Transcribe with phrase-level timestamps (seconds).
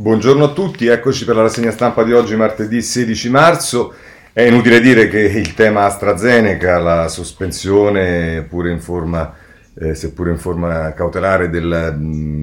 [0.00, 3.92] Buongiorno a tutti, eccoci per la rassegna stampa di oggi, martedì 16 marzo.
[4.32, 9.34] È inutile dire che il tema AstraZeneca, la sospensione pure in forma,
[9.74, 11.96] eh, seppure in forma cautelare del,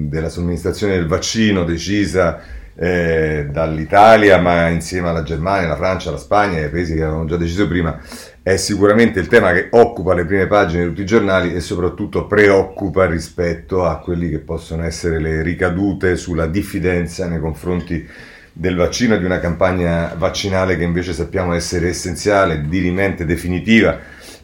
[0.06, 2.42] della somministrazione del vaccino decisa
[2.74, 7.24] eh, dall'Italia, ma insieme alla Germania, la Francia, la Spagna e ai paesi che avevano
[7.24, 7.98] già deciso prima,
[8.46, 12.28] è sicuramente il tema che occupa le prime pagine di tutti i giornali e soprattutto
[12.28, 18.08] preoccupa rispetto a quelli che possono essere le ricadute sulla diffidenza nei confronti
[18.52, 23.98] del vaccino e di una campagna vaccinale che invece sappiamo essere essenziale, dirimente, definitiva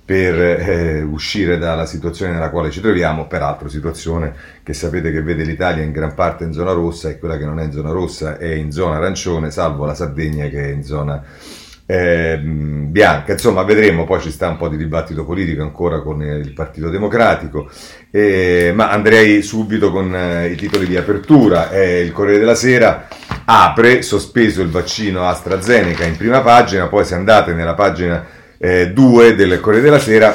[0.05, 5.44] per eh, uscire dalla situazione nella quale ci troviamo, peraltro situazione che sapete che vede
[5.44, 8.36] l'Italia in gran parte in zona rossa e quella che non è in zona rossa
[8.36, 11.22] è in zona arancione, salvo la Sardegna che è in zona
[11.92, 13.32] eh, bianca.
[13.32, 17.70] Insomma, vedremo, poi ci sta un po' di dibattito politico ancora con il Partito Democratico,
[18.10, 21.70] eh, ma andrei subito con eh, i titoli di apertura.
[21.73, 23.08] il Corriere della Sera
[23.44, 28.25] apre, sospeso il vaccino AstraZeneca in prima pagina, poi se andate nella pagina
[28.59, 30.34] 2 eh, del Corriere della Sera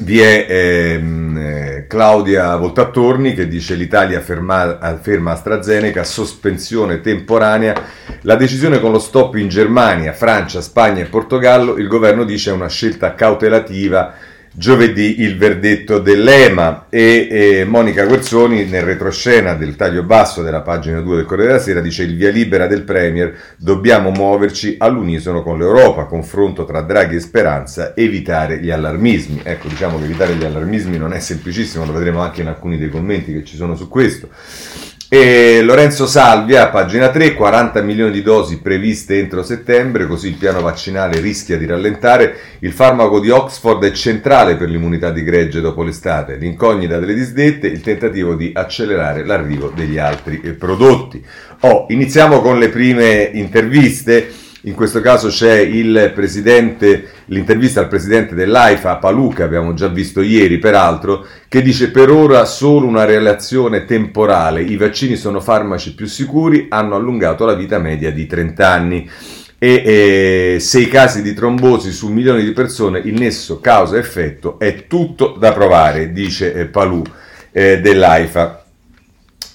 [0.00, 7.74] vi è ehm, eh, Claudia Voltattorni che dice l'Italia ferma, ferma AstraZeneca, sospensione temporanea,
[8.22, 12.54] la decisione con lo stop in Germania, Francia, Spagna e Portogallo, il governo dice è
[12.54, 14.14] una scelta cautelativa
[14.54, 21.00] giovedì il verdetto dell'EMA e, e, Monica Guerzoni nel retroscena del taglio basso della pagina
[21.00, 25.58] 2 del Corriere della Sera dice il via libera del Premier dobbiamo muoverci all'unisono con
[25.58, 29.40] l'Europa confronto tra Draghi e Speranza evitare gli allarmismi.
[29.42, 32.90] Ecco diciamo che evitare gli allarmismi non è semplicissimo lo vedremo anche in alcuni dei
[32.90, 34.28] commenti che ci sono su questo
[35.14, 40.62] e Lorenzo Salvia, pagina 3, 40 milioni di dosi previste entro settembre, così il piano
[40.62, 42.34] vaccinale rischia di rallentare.
[42.60, 46.36] Il farmaco di Oxford è centrale per l'immunità di gregge dopo l'estate.
[46.36, 51.22] L'incognita delle disdette, il tentativo di accelerare l'arrivo degli altri prodotti.
[51.60, 54.41] Oh, iniziamo con le prime interviste.
[54.64, 61.62] In questo caso c'è l'intervista al presidente dell'AIFA, Paluca, abbiamo già visto ieri peraltro, che
[61.62, 67.44] dice per ora solo una relazione temporale, i vaccini sono farmaci più sicuri, hanno allungato
[67.44, 69.10] la vita media di 30 anni
[69.58, 75.34] e eh, sei casi di trombosi su milioni di persone, il nesso causa-effetto è tutto
[75.36, 77.02] da provare, dice eh, Palù
[77.50, 78.64] eh, dell'AIFA.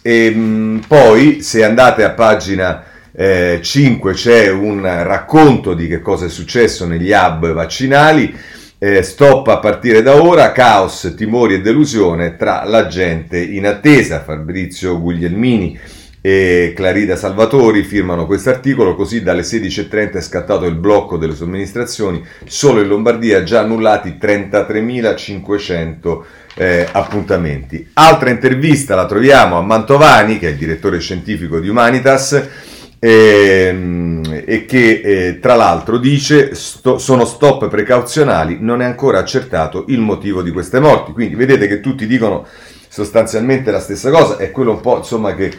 [0.01, 2.86] E, mh, poi se andate a pagina
[3.19, 8.31] eh, 5 c'è un racconto di che cosa è successo negli hub vaccinali.
[8.77, 14.21] Eh, stop a partire da ora, caos, timori e delusione tra la gente in attesa.
[14.21, 15.79] Fabrizio Guglielmini
[16.21, 22.23] e Clarida Salvatori firmano questo articolo, così dalle 16.30 è scattato il blocco delle somministrazioni,
[22.45, 26.19] solo in Lombardia già annullati 33.500
[26.53, 27.89] eh, appuntamenti.
[27.93, 34.43] Altra intervista la troviamo a Mantovani, che è il direttore scientifico di Humanitas, e, ehm,
[34.45, 39.99] e che eh, tra l'altro dice sto, sono stop precauzionali, non è ancora accertato il
[39.99, 41.11] motivo di queste morti.
[41.11, 42.45] Quindi vedete che tutti dicono
[42.89, 45.51] sostanzialmente la stessa cosa, è quello un po' insomma che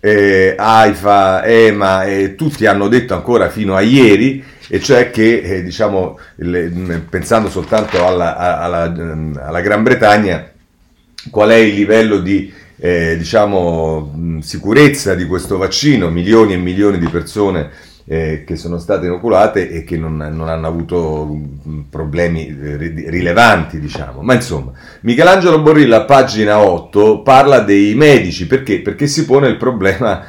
[0.00, 5.62] eh, AIFA, EMA e tutti hanno detto ancora fino a ieri, e cioè che eh,
[5.62, 6.70] diciamo, le,
[7.08, 10.50] pensando soltanto alla, alla, alla Gran Bretagna,
[11.30, 12.52] qual è il livello di
[12.84, 17.70] eh, diciamo, sicurezza di questo vaccino, milioni e milioni di persone
[18.04, 21.34] eh, che sono state inoculate e che non, non hanno avuto
[21.88, 22.76] problemi eh,
[23.08, 24.20] rilevanti, diciamo.
[24.20, 28.82] Ma insomma, Michelangelo Borrilla, pagina 8, parla dei medici, perché?
[28.82, 30.22] Perché si pone il problema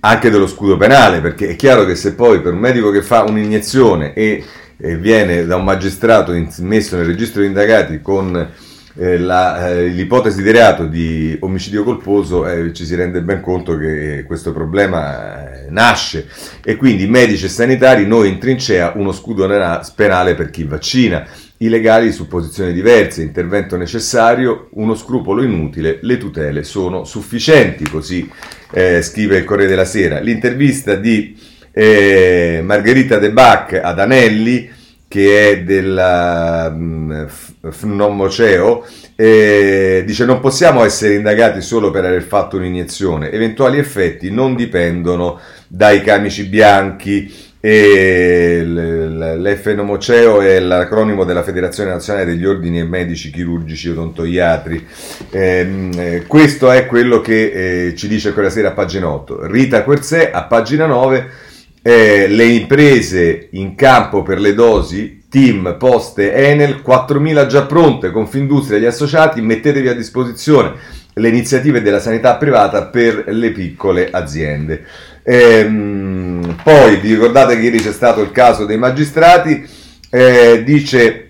[0.00, 3.22] anche dello scudo penale, perché è chiaro che se poi per un medico che fa
[3.22, 4.42] un'iniezione e,
[4.76, 8.50] e viene da un magistrato messo nel registro di indagati con
[8.96, 13.76] eh, la, eh, l'ipotesi di reato di omicidio colposo eh, ci si rende ben conto
[13.76, 16.26] che questo problema eh, nasce
[16.64, 19.46] e quindi medici e sanitari noi in trincea uno scudo
[19.94, 21.26] penale per chi vaccina
[21.62, 28.28] i legali su posizioni diverse, intervento necessario, uno scrupolo inutile, le tutele sono sufficienti, così
[28.72, 30.20] eh, scrive il Corriere della Sera.
[30.20, 31.36] L'intervista di
[31.70, 34.70] eh, Margherita De Bac ad Anelli
[35.10, 37.26] che è della um,
[37.68, 38.86] Fnommoceo,
[39.16, 45.40] eh, dice non possiamo essere indagati solo per aver fatto un'iniezione, eventuali effetti non dipendono
[45.66, 53.88] dai camici bianchi e l'FNOMOCEO è l'acronimo della Federazione Nazionale degli Ordini e Medici Chirurgici
[53.88, 54.86] Odontoiatri.
[55.30, 59.46] Ehm, eh, questo è quello che eh, ci dice quella sera a pagina 8.
[59.48, 61.48] Rita Querzè a pagina 9
[61.82, 68.78] eh, le imprese in campo per le dosi, team, poste, Enel, 4.000 già pronte, Confindustria
[68.78, 70.98] e gli associati, mettetevi a disposizione.
[71.14, 74.86] le iniziative della sanità privata per le piccole aziende.
[75.22, 79.66] Ehm, poi vi ricordate che ieri c'è stato il caso dei magistrati,
[80.08, 81.29] eh, dice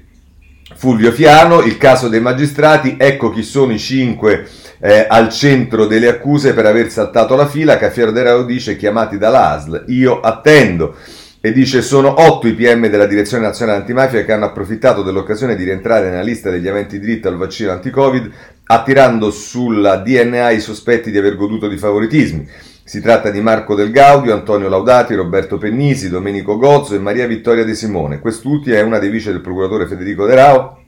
[0.81, 4.49] Fulvio Fiano, il caso dei magistrati, ecco chi sono i cinque
[4.79, 9.19] eh, al centro delle accuse per aver saltato la fila, Caffiero De Rao dice chiamati
[9.19, 10.97] dall'ASL, io attendo
[11.39, 15.65] e dice sono otto i PM della Direzione Nazionale Antimafia che hanno approfittato dell'occasione di
[15.65, 18.31] rientrare nella lista degli aventi diritto al vaccino anti-Covid
[18.65, 22.49] attirando sulla DNA i sospetti di aver goduto di favoritismi.
[22.91, 27.63] Si tratta di Marco Del Gaudio, Antonio Laudati, Roberto Pennisi, Domenico Gozzo e Maria Vittoria
[27.63, 28.19] De Simone.
[28.19, 30.83] Quest'ultima è una dei vice del procuratore Federico De Rao,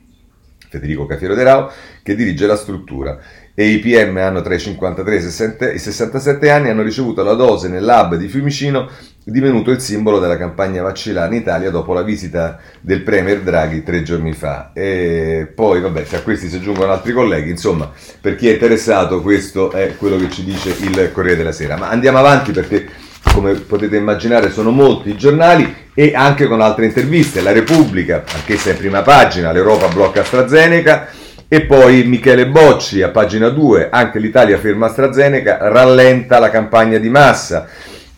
[0.68, 1.70] Federico Cafiero De Rao,
[2.02, 3.20] che dirige la struttura
[3.54, 7.68] e i PM hanno tra i 53 e i 67 anni hanno ricevuto la dose
[7.68, 8.88] nel lab di Fiumicino
[9.24, 14.02] divenuto il simbolo della campagna vaccinale in Italia dopo la visita del Premier Draghi tre
[14.02, 14.70] giorni fa.
[14.72, 17.90] E poi, vabbè, a questi si aggiungono altri colleghi, insomma,
[18.20, 21.76] per chi è interessato, questo è quello che ci dice il Corriere della Sera.
[21.76, 22.86] Ma andiamo avanti perché,
[23.32, 27.42] come potete immaginare, sono molti i giornali e anche con altre interviste.
[27.42, 31.08] La Repubblica, anch'essa in prima pagina, l'Europa blocca AstraZeneca.
[31.52, 37.10] E poi Michele Bocci a pagina 2, anche l'Italia ferma AstraZeneca, rallenta la campagna di
[37.10, 37.68] massa.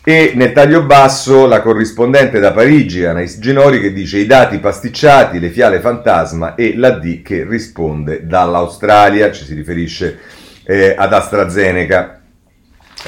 [0.07, 5.39] E nel taglio basso la corrispondente da Parigi, Anais Genori, che dice i dati pasticciati,
[5.39, 10.19] le fiale fantasma e la D che risponde dall'Australia, ci si riferisce
[10.63, 12.21] eh, ad AstraZeneca.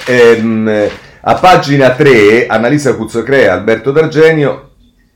[0.08, 0.90] Ehm,
[1.22, 4.67] a pagina 3, Annalisa Cuzzocrea, Alberto D'Argenio,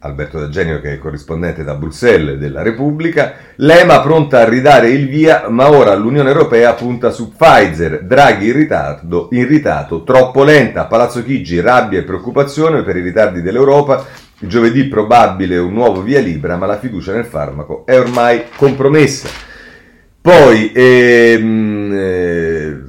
[0.04, 5.48] Alberto D'Argenio che è corrispondente da Bruxelles della Repubblica, l'EMA pronta a ridare il via,
[5.50, 11.60] ma ora l'Unione Europea punta su Pfizer, Draghi in ritardo, irritato, troppo lenta, Palazzo Chigi,
[11.62, 14.04] rabbia e preoccupazione per i ritardi dell'Europa,
[14.40, 19.30] giovedì probabile un nuovo via libera, ma la fiducia nel farmaco è ormai compromessa.
[20.20, 22.82] Poi, ehm, eh,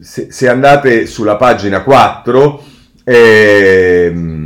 [0.00, 2.62] se, se, andate sulla pagina 4,
[3.04, 4.39] ehm,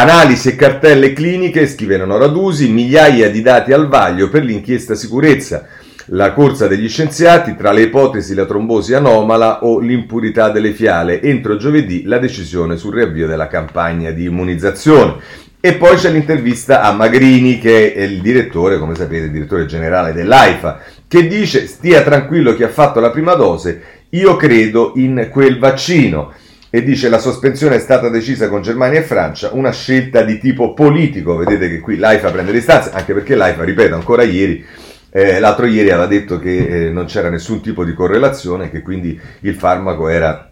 [0.00, 5.66] Analisi e cartelle cliniche, scrivono Radusi, migliaia di dati al vaglio per l'inchiesta sicurezza.
[6.10, 11.20] La corsa degli scienziati tra le ipotesi la trombosi anomala o l'impurità delle fiale.
[11.20, 15.16] Entro giovedì la decisione sul riavvio della campagna di immunizzazione.
[15.58, 20.12] E poi c'è l'intervista a Magrini, che è il direttore, come sapete, il direttore generale
[20.12, 20.78] dell'AIFA,
[21.08, 26.34] che dice stia tranquillo chi ha fatto la prima dose, io credo in quel vaccino
[26.70, 30.74] e dice la sospensione è stata decisa con Germania e Francia, una scelta di tipo
[30.74, 34.64] politico, vedete che qui l'AIFA prende distanza, anche perché l'AIFA, ripeto, ancora ieri,
[35.10, 39.18] eh, l'altro ieri aveva detto che eh, non c'era nessun tipo di correlazione, che quindi
[39.40, 40.48] il farmaco era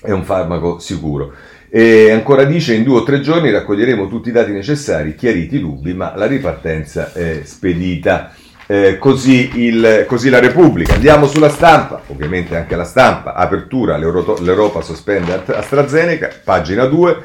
[0.00, 1.32] è un farmaco sicuro.
[1.70, 5.60] E ancora dice in due o tre giorni raccoglieremo tutti i dati necessari, chiariti i
[5.60, 8.32] dubbi, ma la ripartenza è spedita.
[8.70, 10.92] Eh, così, il, così, la Repubblica.
[10.92, 17.22] Andiamo sulla stampa, ovviamente anche la stampa, apertura, l'Europa sospende AstraZeneca, pagina 2,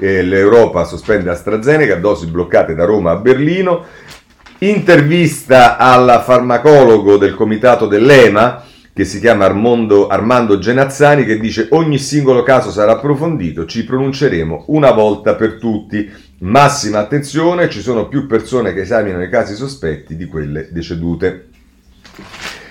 [0.00, 3.84] eh, l'Europa sospende AstraZeneca, dosi bloccate da Roma a Berlino,
[4.58, 8.64] intervista al farmacologo del comitato dell'EMA,
[9.00, 14.64] che si chiama Armando, Armando Genazzani, che dice ogni singolo caso sarà approfondito, ci pronunceremo
[14.66, 16.06] una volta per tutti.
[16.40, 21.48] Massima attenzione, ci sono più persone che esaminano i casi sospetti di quelle decedute.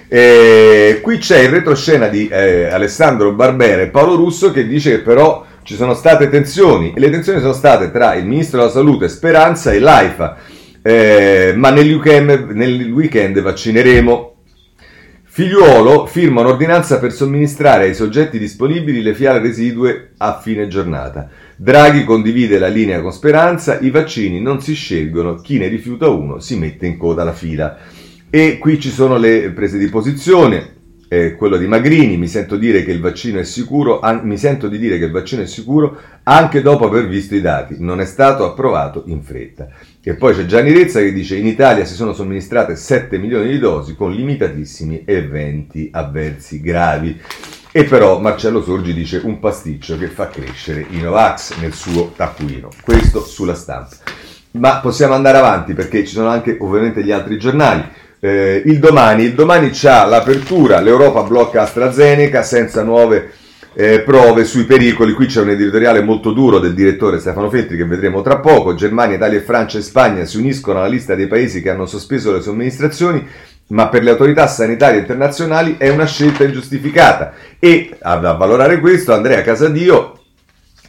[0.07, 4.99] E qui c'è il retroscena di eh, Alessandro Barbera e Paolo Russo che dice che
[4.99, 9.09] però ci sono state tensioni e le tensioni sono state tra il ministro della salute
[9.09, 10.37] Speranza e l'AIFA,
[10.83, 14.28] eh, ma nel weekend, nel weekend vaccineremo.
[15.39, 21.29] Figliuolo firma un'ordinanza per somministrare ai soggetti disponibili le fiale residue a fine giornata.
[21.55, 26.39] Draghi condivide la linea con Speranza, i vaccini non si scelgono, chi ne rifiuta uno
[26.39, 27.77] si mette in coda alla fila.
[28.29, 30.73] E qui ci sono le prese di posizione,
[31.07, 34.67] eh, quello di Magrini, mi sento, dire che il vaccino è sicuro, an- mi sento
[34.67, 38.05] di dire che il vaccino è sicuro anche dopo aver visto i dati, non è
[38.05, 39.69] stato approvato in fretta.
[40.01, 43.59] E poi c'è Gianni Rezza che dice in Italia si sono somministrate 7 milioni di
[43.59, 47.19] dosi con limitatissimi eventi avversi gravi.
[47.71, 52.69] E però Marcello Sorgi dice un pasticcio che fa crescere i Novax nel suo taccuino.
[52.81, 53.97] Questo sulla stampa.
[54.51, 57.83] Ma possiamo andare avanti perché ci sono anche ovviamente gli altri giornali.
[58.21, 63.31] Eh, il domani, il domani c'ha l'apertura, l'Europa blocca AstraZeneca senza nuove
[63.79, 65.13] eh, prove sui pericoli.
[65.13, 68.75] Qui c'è un editoriale molto duro del direttore Stefano Feltri che vedremo tra poco.
[68.75, 72.41] Germania, Italia, Francia e Spagna si uniscono alla lista dei paesi che hanno sospeso le
[72.41, 73.25] somministrazioni,
[73.67, 77.31] ma per le autorità sanitarie internazionali è una scelta ingiustificata.
[77.57, 80.19] E a valorare questo Andrea Casadio,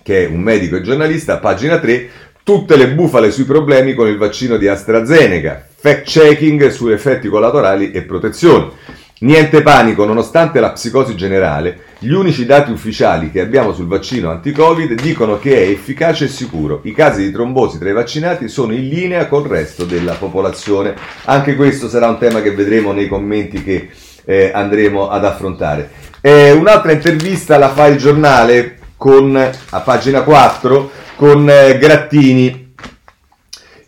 [0.03, 2.09] che è un medico e giornalista, a pagina 3,
[2.43, 7.93] tutte le bufale sui problemi con il vaccino di AstraZeneca, fact checking su effetti collaterali
[7.93, 8.99] e protezione.
[9.23, 14.95] Niente panico, nonostante la psicosi generale, gli unici dati ufficiali che abbiamo sul vaccino anti-Covid
[14.95, 16.81] dicono che è efficace e sicuro.
[16.85, 20.95] I casi di trombosi tra i vaccinati sono in linea col resto della popolazione.
[21.25, 23.91] Anche questo sarà un tema che vedremo nei commenti che
[24.25, 25.91] eh, andremo ad affrontare.
[26.23, 32.73] Eh, un'altra intervista la fa il giornale con, a pagina 4 con eh, Grattini.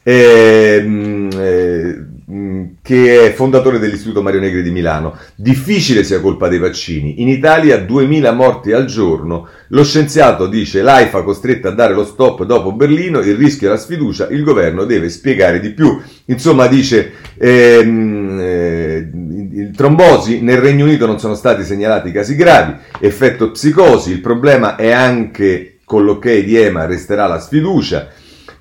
[0.02, 2.01] Eh, eh,
[2.82, 5.16] che è fondatore dell'Istituto Mario Negri di Milano.
[5.36, 7.22] Difficile sia colpa dei vaccini.
[7.22, 9.48] In Italia 2000 morti al giorno.
[9.68, 13.78] Lo scienziato dice l'AIFA costretta a dare lo stop dopo Berlino, il rischio è la
[13.78, 15.98] sfiducia, il governo deve spiegare di più.
[16.26, 23.52] Insomma dice ehm, eh, trombosi, nel Regno Unito non sono stati segnalati casi gravi, effetto
[23.52, 28.08] psicosi, il problema è anche con l'ok di EMA resterà la sfiducia.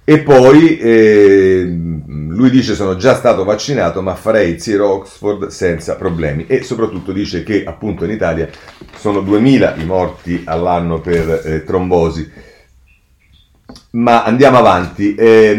[0.04, 5.96] E poi eh, lui dice sono già stato vaccinato ma farei il Zero Oxford senza
[5.96, 8.50] problemi e soprattutto dice che appunto in Italia
[8.96, 12.50] sono 2000 i morti all'anno per eh, trombosi.
[13.92, 15.52] Ma andiamo avanti, eh,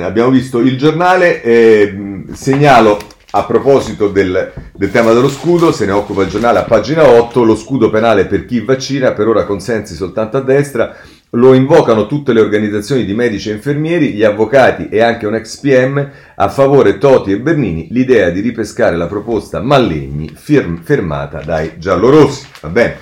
[0.00, 2.98] abbiamo visto il giornale, ehm, segnalo
[3.30, 7.44] a proposito del, del, tema dello scudo, se ne occupa il giornale a pagina 8,
[7.44, 10.94] lo scudo penale per chi vaccina, per ora consensi soltanto a destra,
[11.34, 15.60] lo invocano tutte le organizzazioni di medici e infermieri, gli avvocati e anche un ex
[15.60, 21.72] PM a favore Toti e Bernini, l'idea di ripescare la proposta Mallegni firm- fermata dai
[21.78, 22.46] giallorossi.
[22.60, 22.96] Va bene,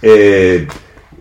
[0.00, 0.66] Eh,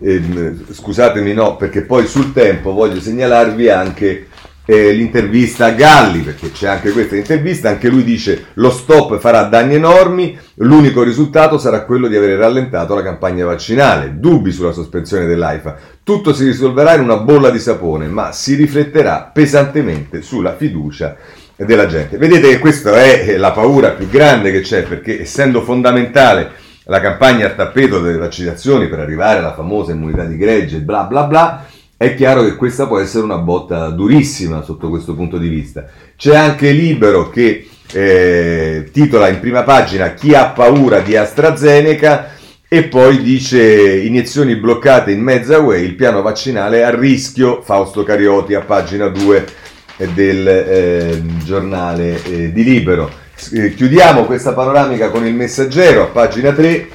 [0.01, 4.27] eh, scusatemi no, perché poi sul tempo voglio segnalarvi anche
[4.69, 9.43] eh, l'intervista a Galli, perché c'è anche questa intervista, anche lui dice lo stop farà
[9.43, 15.25] danni enormi, l'unico risultato sarà quello di aver rallentato la campagna vaccinale, dubbi sulla sospensione
[15.25, 21.15] dell'AIFA, tutto si risolverà in una bolla di sapone, ma si rifletterà pesantemente sulla fiducia
[21.55, 22.17] della gente.
[22.17, 27.47] Vedete che questa è la paura più grande che c'è, perché essendo fondamentale la campagna
[27.47, 31.65] a tappeto delle vaccinazioni per arrivare alla famosa immunità di gregge, bla bla bla,
[31.97, 35.87] è chiaro che questa può essere una botta durissima sotto questo punto di vista.
[36.15, 42.35] C'è anche Libero che eh, titola in prima pagina Chi ha paura di AstraZeneca
[42.67, 48.53] e poi dice iniezioni bloccate in mezza UE, il piano vaccinale a rischio, Fausto Carioti
[48.53, 49.47] a pagina 2
[50.13, 53.09] del eh, giornale eh, di Libero.
[53.53, 56.89] Eh, chiudiamo questa panoramica con il messaggero a pagina 3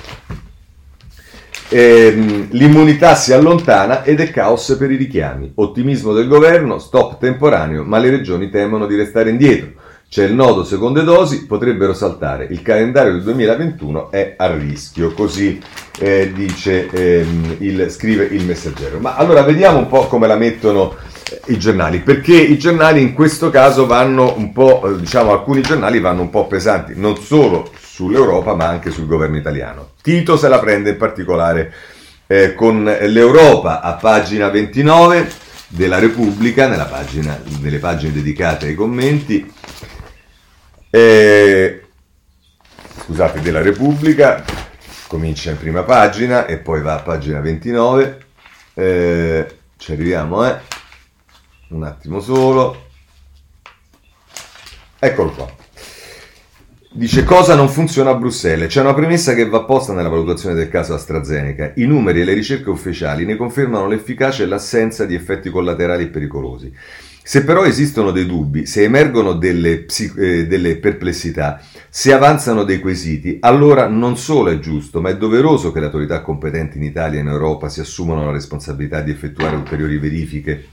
[1.74, 5.52] Ehm, l'immunità si allontana ed è caos per i richiami.
[5.54, 9.70] Ottimismo del governo, stop temporaneo, ma le regioni temono di restare indietro.
[10.06, 12.46] C'è il nodo seconde dosi, potrebbero saltare.
[12.50, 15.58] Il calendario del 2021 è a rischio, così
[15.98, 18.98] eh, dice, ehm, il, scrive il messaggero.
[18.98, 20.94] Ma allora vediamo un po' come la mettono
[21.30, 25.62] eh, i giornali, perché i giornali in questo caso vanno un po', eh, diciamo alcuni
[25.62, 29.91] giornali vanno un po' pesanti, non solo sull'Europa ma anche sul governo italiano.
[30.02, 31.72] Tito se la prende in particolare
[32.26, 35.30] eh, con l'Europa a pagina 29
[35.68, 39.50] della Repubblica, pagina, nelle pagine dedicate ai commenti.
[40.90, 41.82] Eh,
[42.98, 44.44] scusate, della Repubblica,
[45.06, 48.24] comincia in prima pagina e poi va a pagina 29.
[48.74, 50.58] Eh, ci arriviamo, eh.
[51.68, 52.88] Un attimo solo.
[54.98, 55.61] Eccolo qua.
[56.94, 58.68] Dice cosa non funziona a Bruxelles.
[58.70, 61.72] C'è una premessa che va posta nella valutazione del caso AstraZeneca.
[61.76, 66.70] I numeri e le ricerche ufficiali ne confermano l'efficacia e l'assenza di effetti collaterali pericolosi.
[67.22, 69.86] Se però esistono dei dubbi, se emergono delle,
[70.18, 75.72] eh, delle, perplessità, se avanzano dei quesiti, allora non solo è giusto, ma è doveroso
[75.72, 79.56] che le autorità competenti in Italia e in Europa si assumano la responsabilità di effettuare
[79.56, 80.66] ulteriori verifiche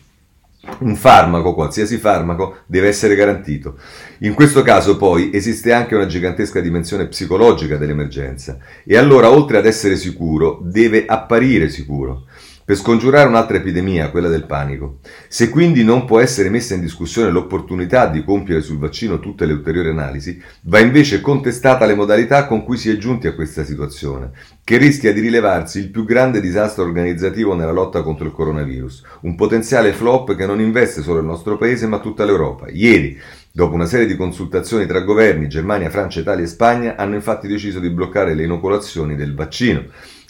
[0.80, 3.78] un farmaco, qualsiasi farmaco, deve essere garantito.
[4.20, 9.66] In questo caso poi esiste anche una gigantesca dimensione psicologica dell'emergenza e allora oltre ad
[9.66, 12.26] essere sicuro deve apparire sicuro.
[12.70, 15.00] Per scongiurare un'altra epidemia, quella del panico.
[15.28, 19.54] Se quindi non può essere messa in discussione l'opportunità di compiere sul vaccino tutte le
[19.54, 24.34] ulteriori analisi, va invece contestata le modalità con cui si è giunti a questa situazione,
[24.64, 29.34] che rischia di rilevarsi il più grande disastro organizzativo nella lotta contro il coronavirus, un
[29.34, 32.68] potenziale flop che non investe solo il nostro paese ma tutta l'Europa.
[32.70, 33.20] Ieri,
[33.52, 37.80] Dopo una serie di consultazioni tra governi, Germania, Francia, Italia e Spagna hanno infatti deciso
[37.80, 39.86] di bloccare le inoculazioni del vaccino.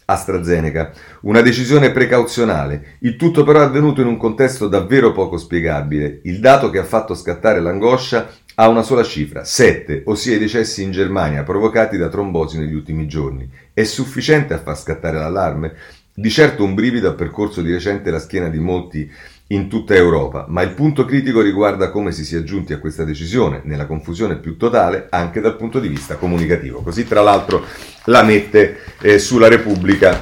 [0.09, 2.97] AstraZeneca, una decisione precauzionale.
[2.99, 6.21] Il tutto però è avvenuto in un contesto davvero poco spiegabile.
[6.23, 10.83] Il dato che ha fatto scattare l'angoscia ha una sola cifra, 7, ossia i decessi
[10.83, 13.49] in Germania provocati da trombosi negli ultimi giorni.
[13.73, 15.73] È sufficiente a far scattare l'allarme?
[16.13, 19.09] Di certo un brivido ha percorso di recente la schiena di molti
[19.51, 23.61] in tutta Europa, ma il punto critico riguarda come si sia giunti a questa decisione,
[23.63, 26.81] nella confusione più totale anche dal punto di vista comunicativo.
[26.81, 27.63] Così tra l'altro
[28.05, 30.21] la mette eh, sulla Repubblica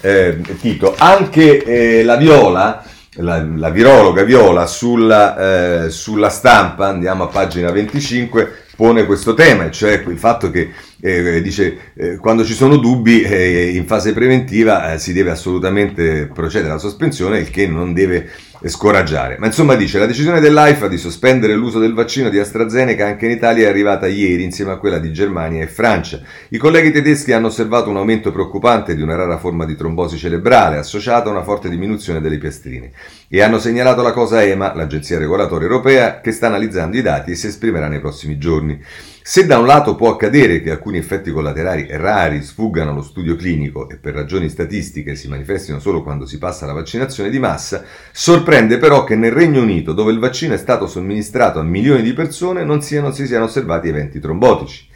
[0.00, 0.94] eh, Tito.
[0.98, 2.84] Anche eh, la Viola,
[3.16, 9.70] la, la, virologa Viola sulla, eh, sulla stampa, andiamo a pagina 25, pone questo tema,
[9.70, 14.92] cioè il fatto che eh, dice eh, quando ci sono dubbi eh, in fase preventiva
[14.92, 18.30] eh, si deve assolutamente procedere alla sospensione, il che non deve
[18.66, 19.36] scoraggiare.
[19.38, 23.32] Ma insomma dice la decisione dell'AIFA di sospendere l'uso del vaccino di AstraZeneca anche in
[23.32, 26.20] Italia è arrivata ieri insieme a quella di Germania e Francia.
[26.48, 30.78] I colleghi tedeschi hanno osservato un aumento preoccupante di una rara forma di trombosi cerebrale
[30.78, 32.92] associata a una forte diminuzione delle piastrine
[33.28, 37.34] e hanno segnalato la cosa EMA, l'agenzia regolatoria europea, che sta analizzando i dati e
[37.34, 38.80] si esprimerà nei prossimi giorni.
[39.26, 43.88] Se da un lato può accadere che alcuni effetti collaterali rari sfuggano allo studio clinico
[43.88, 48.76] e per ragioni statistiche si manifestino solo quando si passa alla vaccinazione di massa, sorprende
[48.76, 52.64] però che nel Regno Unito, dove il vaccino è stato somministrato a milioni di persone,
[52.64, 54.88] non, siano, si siano osservati eventi trombotici.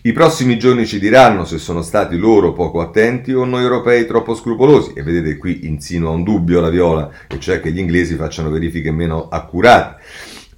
[0.00, 4.34] I prossimi giorni ci diranno se sono stati loro poco attenti o noi europei troppo
[4.34, 4.92] scrupolosi.
[4.94, 8.90] E vedete qui insinua un dubbio la viola, e cioè che gli inglesi facciano verifiche
[8.90, 10.02] meno accurate.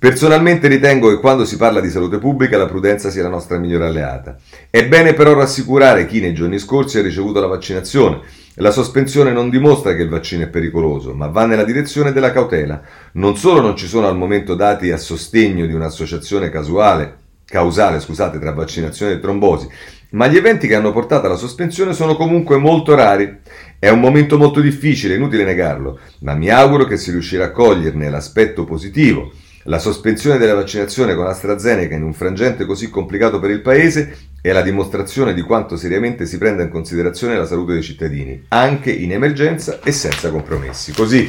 [0.07, 3.87] Personalmente ritengo che quando si parla di salute pubblica la prudenza sia la nostra migliore
[3.87, 4.37] alleata.
[4.71, 8.21] È bene però rassicurare chi nei giorni scorsi ha ricevuto la vaccinazione.
[8.55, 12.81] La sospensione non dimostra che il vaccino è pericoloso, ma va nella direzione della cautela.
[13.15, 18.39] Non solo non ci sono al momento dati a sostegno di un'associazione casuale, causale scusate,
[18.39, 19.69] tra vaccinazione e trombosi,
[20.11, 23.39] ma gli eventi che hanno portato alla sospensione sono comunque molto rari.
[23.77, 28.09] È un momento molto difficile, inutile negarlo, ma mi auguro che si riuscirà a coglierne
[28.09, 29.33] l'aspetto positivo
[29.67, 34.53] la sospensione della vaccinazione con AstraZeneca in un frangente così complicato per il Paese è
[34.53, 39.13] la dimostrazione di quanto seriamente si prenda in considerazione la salute dei cittadini, anche in
[39.13, 40.93] emergenza e senza compromessi.
[40.93, 41.29] Così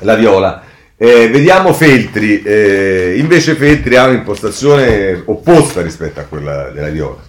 [0.00, 0.62] la viola.
[0.96, 7.20] Eh, vediamo Feltri, eh, invece Feltri ha un'impostazione opposta rispetto a quella della viola.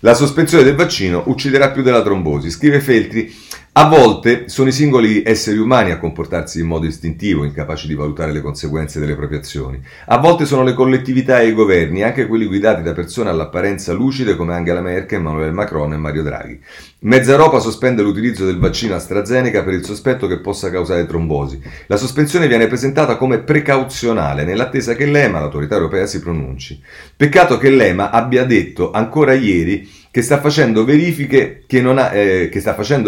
[0.00, 3.32] La sospensione del vaccino ucciderà più della trombosi, scrive Feltri
[3.74, 8.30] a volte sono i singoli esseri umani a comportarsi in modo istintivo, incapaci di valutare
[8.30, 9.82] le conseguenze delle proprie azioni.
[10.08, 14.36] A volte sono le collettività e i governi, anche quelli guidati da persone all'apparenza lucide
[14.36, 16.60] come Angela Merkel, Emmanuel Macron e Mario Draghi.
[17.00, 21.58] Mezza Europa sospende l'utilizzo del vaccino AstraZeneca per il sospetto che possa causare trombosi.
[21.86, 26.78] La sospensione viene presentata come precauzionale, nell'attesa che l'EMA, l'autorità europea, si pronunci.
[27.16, 32.50] Peccato che l'EMA abbia detto ancora ieri che sta facendo verifiche che non ha, eh,
[32.50, 32.60] che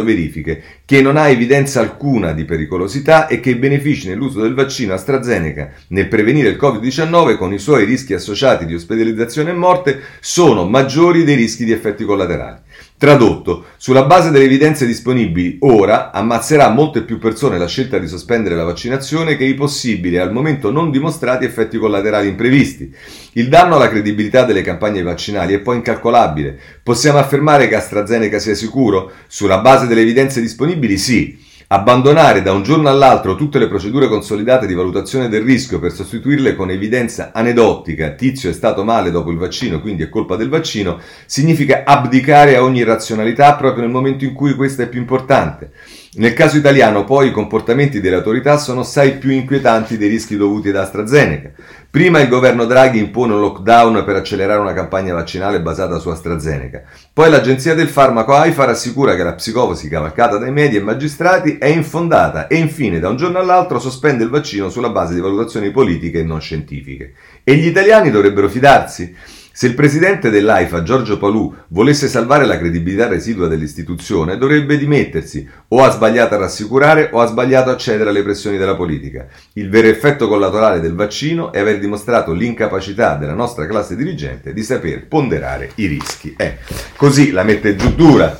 [0.03, 4.95] verifiche che non ha evidenza alcuna di pericolosità e che i benefici nell'uso del vaccino
[4.95, 10.67] AstraZeneca nel prevenire il Covid-19 con i suoi rischi associati di ospedalizzazione e morte sono
[10.67, 12.64] maggiori dei rischi di effetti collaterali.
[12.97, 18.55] Tradotto, sulla base delle evidenze disponibili, ora ammazzerà molte più persone la scelta di sospendere
[18.55, 22.95] la vaccinazione che i possibili e al momento non dimostrati effetti collaterali imprevisti.
[23.33, 26.57] Il danno alla credibilità delle campagne vaccinali è poi incalcolabile.
[26.85, 29.11] Possiamo affermare che AstraZeneca sia sicuro?
[29.27, 31.44] Sulla base delle evidenze disponibili sì.
[31.67, 36.55] Abbandonare da un giorno all'altro tutte le procedure consolidate di valutazione del rischio per sostituirle
[36.55, 41.01] con evidenza aneddotica, tizio è stato male dopo il vaccino, quindi è colpa del vaccino,
[41.25, 45.71] significa abdicare a ogni razionalità proprio nel momento in cui questa è più importante.
[46.17, 50.69] Nel caso italiano poi i comportamenti delle autorità sono assai più inquietanti dei rischi dovuti
[50.69, 51.51] ad AstraZeneca.
[51.91, 56.85] Prima il governo Draghi impone un lockdown per accelerare una campagna vaccinale basata su AstraZeneca.
[57.13, 61.67] Poi l'agenzia del farmaco AIFA rassicura che la psicosi cavalcata dai media e magistrati è
[61.67, 66.21] infondata e infine da un giorno all'altro sospende il vaccino sulla base di valutazioni politiche
[66.21, 67.15] e non scientifiche.
[67.43, 69.43] E gli italiani dovrebbero fidarsi?
[69.57, 75.49] Se il presidente dell'AIFA, Giorgio Palù, volesse salvare la credibilità residua dell'istituzione, dovrebbe dimettersi.
[75.69, 79.29] O ha sbagliato a rassicurare o ha sbagliato a cedere alle pressioni della politica.
[79.53, 84.65] Il vero effetto collaterale del vaccino è aver dimostrato l'incapacità della nostra classe dirigente di
[84.65, 86.35] saper ponderare i rischi.
[86.37, 86.57] Eh,
[86.97, 88.37] così la mette giù dura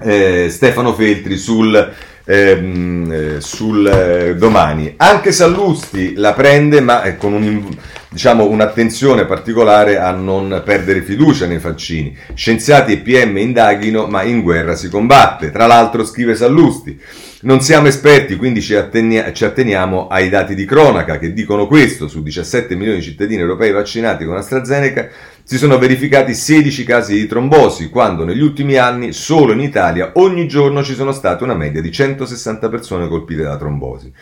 [0.00, 1.94] eh, Stefano Feltri sul
[2.28, 4.92] ehm, eh, sul eh, domani.
[4.98, 7.66] Anche Sallusti la prende, ma con un,
[8.10, 12.14] diciamo, un'attenzione particolare a non perdere fiducia nei vaccini.
[12.34, 15.50] Scienziati e PM indaghino, ma in guerra si combatte.
[15.50, 17.00] Tra l'altro scrive Sallusti.
[17.40, 22.08] Non siamo esperti, quindi ci, attenia- ci, atteniamo ai dati di cronaca che dicono questo.
[22.08, 25.08] Su 17 milioni di cittadini europei vaccinati con AstraZeneca
[25.48, 30.46] si sono verificati 16 casi di trombosi, quando negli ultimi anni solo in Italia ogni
[30.46, 34.12] giorno ci sono state una media di 160 persone colpite da trombosi.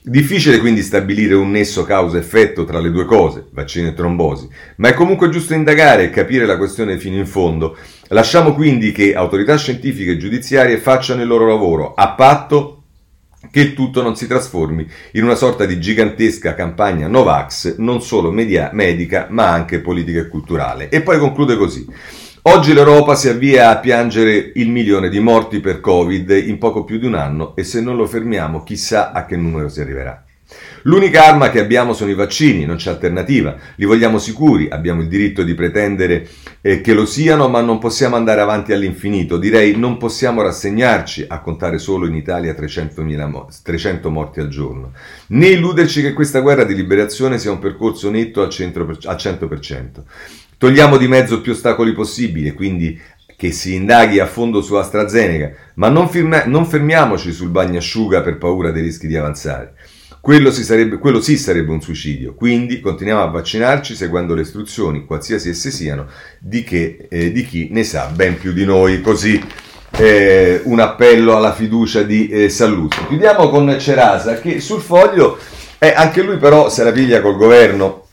[0.00, 4.94] Difficile quindi stabilire un nesso causa-effetto tra le due cose, vaccino e trombosi, ma è
[4.94, 7.76] comunque giusto indagare e capire la questione fino in fondo
[8.10, 12.75] Lasciamo quindi che autorità scientifiche e giudiziarie facciano il loro lavoro, a patto
[13.50, 18.70] che tutto non si trasformi in una sorta di gigantesca campagna Novax, non solo media,
[18.72, 20.88] medica, ma anche politica e culturale.
[20.88, 21.86] E poi conclude così.
[22.42, 26.98] Oggi l'Europa si avvia a piangere il milione di morti per Covid in poco più
[26.98, 30.25] di un anno e se non lo fermiamo chissà a che numero si arriverà.
[30.82, 33.56] L'unica arma che abbiamo sono i vaccini, non c'è alternativa.
[33.76, 36.28] Li vogliamo sicuri, abbiamo il diritto di pretendere
[36.60, 39.38] eh, che lo siano, ma non possiamo andare avanti all'infinito.
[39.38, 44.92] Direi non possiamo rassegnarci a contare solo in Italia 300, 300 morti al giorno,
[45.28, 49.86] né illuderci che questa guerra di liberazione sia un percorso netto al, centro, al 100%.
[50.58, 52.98] Togliamo di mezzo più ostacoli possibili, quindi
[53.36, 58.38] che si indaghi a fondo su AstraZeneca, ma non, firma, non fermiamoci sul bagnasciuga per
[58.38, 59.74] paura dei rischi di avanzare.
[60.26, 65.50] Quello, sarebbe, quello, sì sarebbe un suicidio, quindi continuiamo a vaccinarci seguendo le istruzioni, qualsiasi
[65.50, 66.08] esse siano,
[66.40, 69.00] di, che, eh, di chi ne sa ben più di noi.
[69.00, 69.40] Così
[69.92, 72.96] eh, un appello alla fiducia di eh, Salluti.
[73.06, 75.38] Chiudiamo con Cerasa che sul foglio,
[75.78, 78.05] eh, anche lui però se la piglia col governo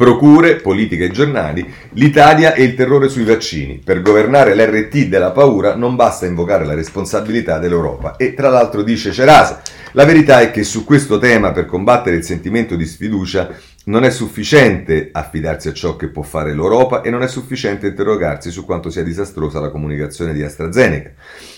[0.00, 3.82] Procure, politica e giornali, l'Italia e il terrore sui vaccini.
[3.84, 8.16] Per governare l'RT della paura non basta invocare la responsabilità dell'Europa.
[8.16, 9.60] E tra l'altro dice Cerasa,
[9.92, 13.50] la verità è che su questo tema, per combattere il sentimento di sfiducia,
[13.90, 18.52] non è sufficiente affidarsi a ciò che può fare l'Europa e non è sufficiente interrogarsi
[18.52, 21.10] su quanto sia disastrosa la comunicazione di AstraZeneca.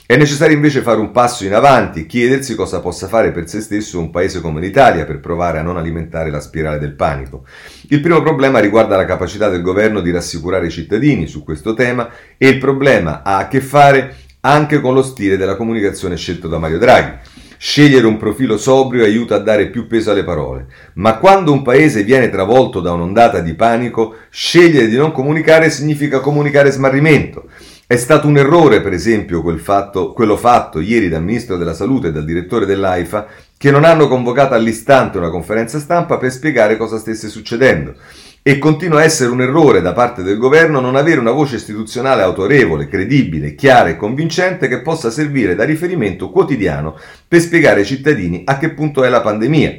[0.07, 3.99] È necessario invece fare un passo in avanti chiedersi cosa possa fare per se stesso
[3.99, 7.45] un paese come l'Italia per provare a non alimentare la spirale del panico.
[7.90, 12.09] Il primo problema riguarda la capacità del governo di rassicurare i cittadini su questo tema
[12.38, 16.57] e il problema ha a che fare anche con lo stile della comunicazione scelto da
[16.57, 17.40] Mario Draghi.
[17.64, 22.03] Scegliere un profilo sobrio aiuta a dare più peso alle parole, ma quando un paese
[22.03, 27.44] viene travolto da un'ondata di panico, scegliere di non comunicare significa comunicare smarrimento.
[27.87, 32.09] È stato un errore, per esempio, quel fatto, quello fatto ieri dal Ministro della Salute
[32.09, 36.98] e dal direttore dell'AIFA, che non hanno convocato all'istante una conferenza stampa per spiegare cosa
[36.98, 37.94] stesse succedendo.
[38.44, 42.22] E continua a essere un errore da parte del governo non avere una voce istituzionale
[42.22, 48.42] autorevole, credibile, chiara e convincente che possa servire da riferimento quotidiano per spiegare ai cittadini
[48.44, 49.72] a che punto è la pandemia.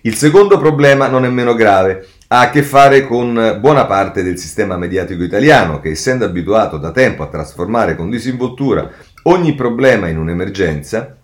[0.00, 4.36] Il secondo problema non è meno grave ha a che fare con buona parte del
[4.36, 8.90] sistema mediatico italiano che essendo abituato da tempo a trasformare con disinvoltura
[9.22, 11.17] ogni problema in un'emergenza,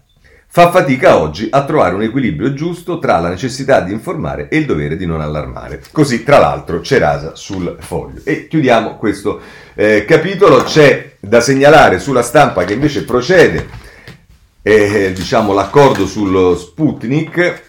[0.54, 4.66] fa fatica oggi a trovare un equilibrio giusto tra la necessità di informare e il
[4.66, 5.82] dovere di non allarmare.
[5.90, 8.20] Così, tra l'altro, c'è rasa sul foglio.
[8.22, 9.40] E chiudiamo questo
[9.74, 10.62] eh, capitolo.
[10.62, 13.66] C'è da segnalare sulla stampa che invece procede
[14.62, 17.62] eh, diciamo, l'accordo sullo Sputnik.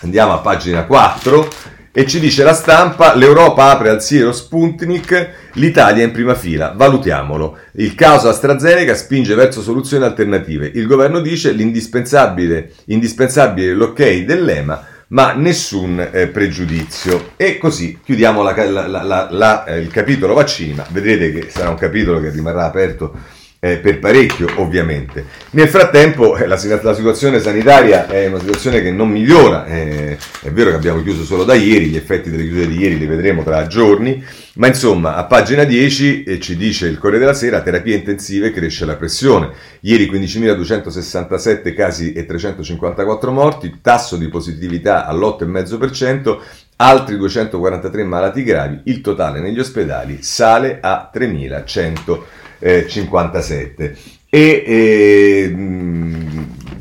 [0.00, 1.48] Andiamo a pagina 4
[1.98, 7.58] e ci dice la stampa, l'Europa apre al siero Sputnik, l'Italia in prima fila, valutiamolo.
[7.72, 10.70] Il caso AstraZeneca spinge verso soluzioni alternative.
[10.72, 17.30] Il governo dice l'indispensabile, indispensabile l'ok dell'EMA, ma nessun eh, pregiudizio.
[17.34, 18.54] E così chiudiamo la,
[18.86, 23.12] la, la, eh, il capitolo vaccini, ma vedrete che sarà un capitolo che rimarrà aperto
[23.60, 25.24] eh, per parecchio ovviamente.
[25.50, 30.50] Nel frattempo eh, la, la, situazione sanitaria è una situazione che non migliora, eh, è
[30.50, 33.42] vero che abbiamo chiuso solo da ieri, gli effetti delle chiusure di ieri li vedremo
[33.42, 37.96] tra giorni, ma insomma a pagina 10 eh, ci dice il Corriere della Sera, terapie
[37.96, 46.38] intensive cresce la pressione, ieri 15.267 casi e 354 morti, tasso di positività all'8,5%,
[46.76, 53.96] altri 243 malati gravi, il totale negli ospedali sale a 3.100 eh, 57.
[54.30, 55.56] E eh,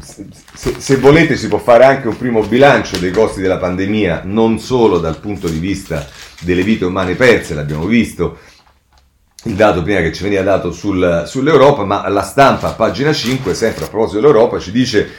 [0.01, 4.59] se, se, volete si può fare anche un primo bilancio dei costi della pandemia, non
[4.59, 6.05] solo dal punto di vista
[6.41, 8.37] delle vite umane perse, l'abbiamo visto,
[9.43, 13.85] il dato prima che ci veniva dato sul, sull'Europa, ma la stampa, pagina 5, sempre
[13.85, 15.09] a proposito dell'Europa, ci dice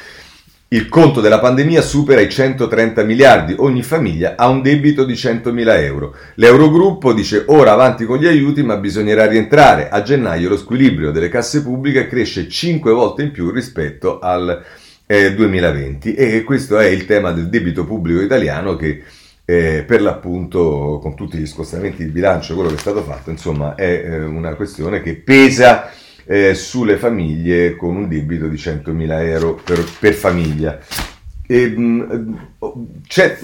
[0.71, 5.51] il conto della pandemia supera i 130 miliardi, ogni famiglia ha un debito di 100
[5.51, 6.15] mila euro.
[6.35, 9.89] L'Eurogruppo dice ora avanti con gli aiuti ma bisognerà rientrare.
[9.89, 14.63] A gennaio lo squilibrio delle casse pubbliche cresce 5 volte in più rispetto al
[15.07, 19.05] eh, 2020 e questo è il tema del debito pubblico italiano che
[19.47, 23.75] eh, per l'appunto con tutti gli scostamenti di bilancio, quello che è stato fatto, insomma
[23.75, 25.91] è eh, una questione che pesa
[26.29, 30.79] eh, sulle famiglie con un debito di 100.000 euro per, per famiglia.
[31.47, 32.49] E, mh,
[33.07, 33.39] c'è,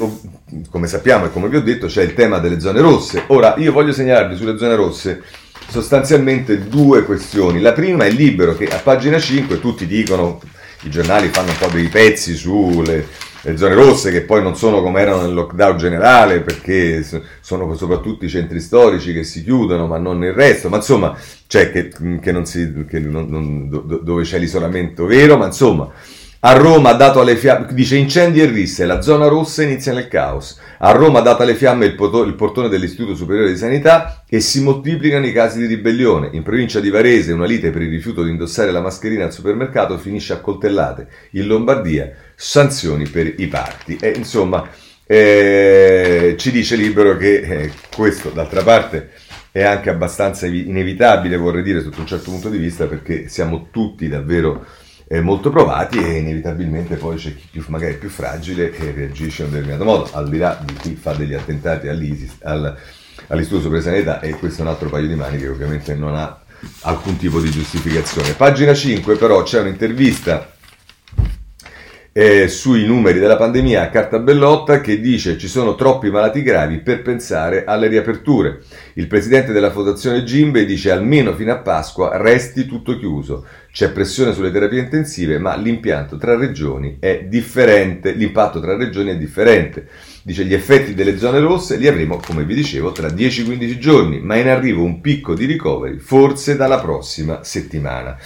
[0.68, 3.24] come sappiamo e come vi ho detto, c'è il tema delle zone rosse.
[3.28, 5.22] Ora, io voglio segnalarvi sulle zone rosse
[5.66, 7.60] sostanzialmente due questioni.
[7.60, 10.40] La prima è il libero che a pagina 5 tutti dicono,
[10.82, 13.06] i giornali fanno un po' dei pezzi sulle
[13.44, 17.04] le zone rosse che poi non sono come erano nel lockdown generale perché
[17.40, 21.70] sono soprattutto i centri storici che si chiudono ma non il resto, ma insomma cioè
[21.70, 25.90] che, che non si, che non, non, dove c'è l'isolamento vero, ma insomma
[26.46, 30.08] a Roma ha dato alle fiamme, dice incendi e risse, la zona rossa inizia nel
[30.08, 30.58] caos.
[30.84, 35.24] A Roma ha dato alle fiamme il, portone dell'Istituto Superiore di Sanità e si moltiplicano
[35.24, 36.28] i casi di ribellione.
[36.32, 39.96] In provincia di Varese una lite per il rifiuto di indossare la mascherina al supermercato
[39.96, 41.08] finisce a coltellate.
[41.30, 43.96] In Lombardia sanzioni per i parti.
[43.98, 44.68] E insomma,
[45.06, 49.12] eh, ci dice Libero che eh, questo d'altra parte
[49.52, 54.06] è anche abbastanza inevitabile, vorrei dire, sotto un certo punto di vista, perché siamo tutti
[54.06, 54.66] davvero
[55.06, 59.48] eh, molto provati e inevitabilmente poi c'è chi più, magari più fragile e reagisce in
[59.48, 62.76] un determinato modo, al di là di chi fa degli attentati all'ISIS, al,
[63.28, 66.40] all'Istituto Superiore Sanità e questo è un altro paio di mani che ovviamente non ha
[66.82, 68.32] alcun tipo di giustificazione.
[68.32, 70.52] Pagina 5 però c'è un'intervista
[72.16, 76.78] eh, sui numeri della pandemia a carta bellotta che dice ci sono troppi malati gravi
[76.78, 78.60] per pensare alle riaperture.
[78.94, 83.44] Il presidente della Fondazione Gimbe dice almeno fino a Pasqua resti tutto chiuso.
[83.74, 89.16] C'è pressione sulle terapie intensive, ma l'impianto tra regioni è differente, l'impatto tra regioni è
[89.16, 89.88] differente.
[90.22, 94.36] Dice gli effetti delle zone rosse li avremo, come vi dicevo, tra 10-15 giorni, ma
[94.36, 98.16] in arrivo un picco di ricoveri forse dalla prossima settimana.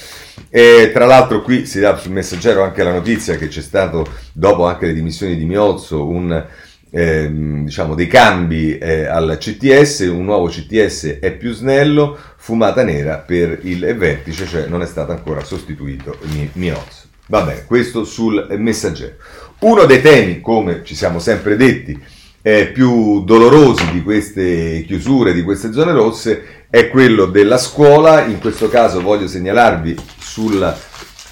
[0.51, 4.67] E, tra l'altro qui si dà sul messaggero anche la notizia che c'è stato, dopo
[4.67, 6.45] anche le dimissioni di Miozzo, un,
[6.91, 13.19] eh, diciamo dei cambi eh, al CTS, un nuovo CTS è più snello, fumata nera
[13.19, 16.19] per il vertice, cioè non è stato ancora sostituito
[16.55, 17.07] Miozzo.
[17.27, 19.17] Va bene, questo sul messaggero.
[19.61, 22.01] Uno dei temi, come ci siamo sempre detti,
[22.41, 28.25] eh, più dolorosi di queste chiusure, di queste zone rosse, è quello della scuola.
[28.25, 30.75] In questo caso voglio segnalarvi sul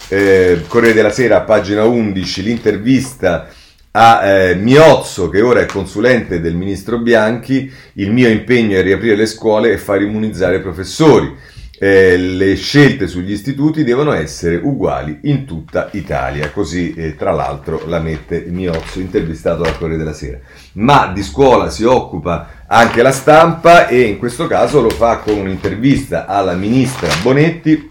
[0.08, 3.48] eh, Corriere della Sera, pagina 11, l'intervista
[3.98, 7.72] a eh, Miozzo, che ora è consulente del ministro Bianchi.
[7.94, 11.34] Il mio impegno è riaprire le scuole e far immunizzare i professori
[11.78, 17.82] eh, le scelte sugli istituti devono essere uguali in tutta Italia, così eh, tra l'altro
[17.86, 20.38] la mette Miozzo intervistato dal Corriere della Sera.
[20.72, 25.38] Ma di scuola si occupa anche la stampa e in questo caso lo fa con
[25.38, 27.90] un'intervista alla ministra Bonetti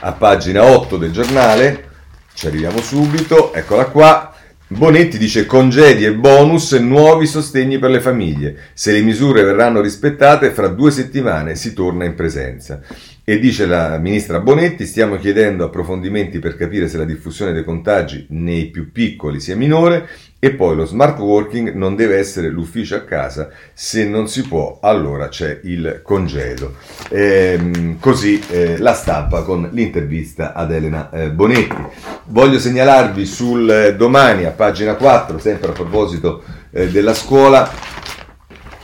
[0.00, 1.88] a pagina 8 del giornale,
[2.32, 4.27] ci arriviamo subito, eccola qua.
[4.70, 8.54] Bonetti dice congedi e bonus nuovi sostegni per le famiglie.
[8.74, 12.82] Se le misure verranno rispettate, fra due settimane si torna in presenza.
[13.24, 18.26] E dice la ministra Bonetti, stiamo chiedendo approfondimenti per capire se la diffusione dei contagi
[18.28, 20.06] nei più piccoli sia minore
[20.40, 24.78] e poi lo smart working non deve essere l'ufficio a casa, se non si può
[24.80, 26.76] allora c'è il congedo.
[27.10, 31.82] Ehm, così eh, la stampa con l'intervista ad Elena eh, Bonetti.
[32.26, 37.68] Voglio segnalarvi sul eh, domani a pagina 4, sempre a proposito eh, della scuola,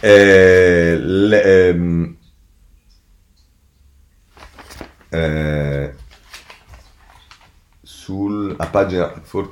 [0.01, 2.13] eh, le,
[8.57, 9.13] a pagina...
[9.23, 9.51] For,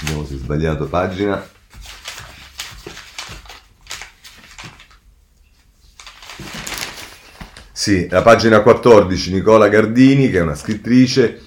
[0.00, 1.44] Vediamo se ho sbagliato pagina.
[7.72, 11.40] Sì, la pagina 14, Nicola Gardini, che è una scrittrice,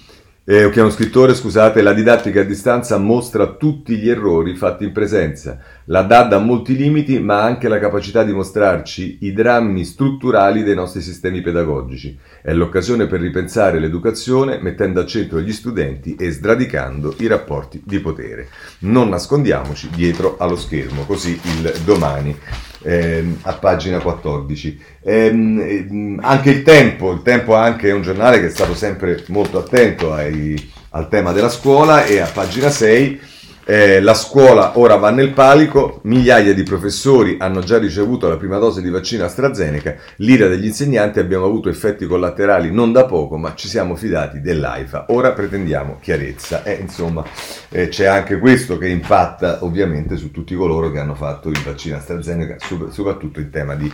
[0.43, 4.85] eh, che è uno scrittore, scusate, la didattica a distanza mostra tutti gli errori fatti
[4.85, 5.59] in presenza.
[5.91, 10.61] La DAD ha molti limiti, ma ha anche la capacità di mostrarci i drammi strutturali
[10.61, 12.15] dei nostri sistemi pedagogici.
[12.43, 17.99] È l'occasione per ripensare l'educazione mettendo al centro gli studenti e sradicando i rapporti di
[18.01, 18.49] potere.
[18.81, 22.37] Non nascondiamoci dietro allo schermo, così il domani
[22.83, 24.79] ehm, a pagina 14.
[25.01, 29.23] Ehm, ehm, anche il Tempo, il Tempo anche è un giornale che è stato sempre
[29.29, 33.28] molto attento ai, al tema della scuola e a pagina 6
[33.69, 38.57] eh, la scuola ora va nel palico, migliaia di professori hanno già ricevuto la prima
[38.57, 43.53] dose di vaccino AstraZeneca, l'ira degli insegnanti abbiamo avuto effetti collaterali non da poco, ma
[43.53, 45.05] ci siamo fidati dell'AIFA.
[45.09, 46.63] Ora pretendiamo chiarezza.
[46.63, 47.23] Eh, insomma,
[47.69, 51.97] eh, c'è anche questo che impatta ovviamente su tutti coloro che hanno fatto il vaccino
[51.97, 52.55] AstraZeneca,
[52.89, 53.93] soprattutto in tema di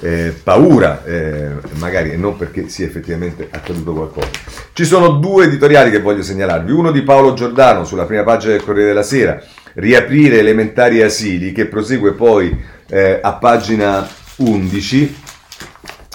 [0.00, 4.28] eh, paura, eh, magari e non perché sia effettivamente accaduto qualcosa.
[4.72, 8.64] Ci sono due editoriali che voglio segnalarvi, uno di Paolo Giordano sulla prima pagina del
[8.64, 9.42] Corriere della Sera,
[9.74, 12.56] riaprire elementari asili, che prosegue poi
[12.88, 15.16] eh, a pagina 11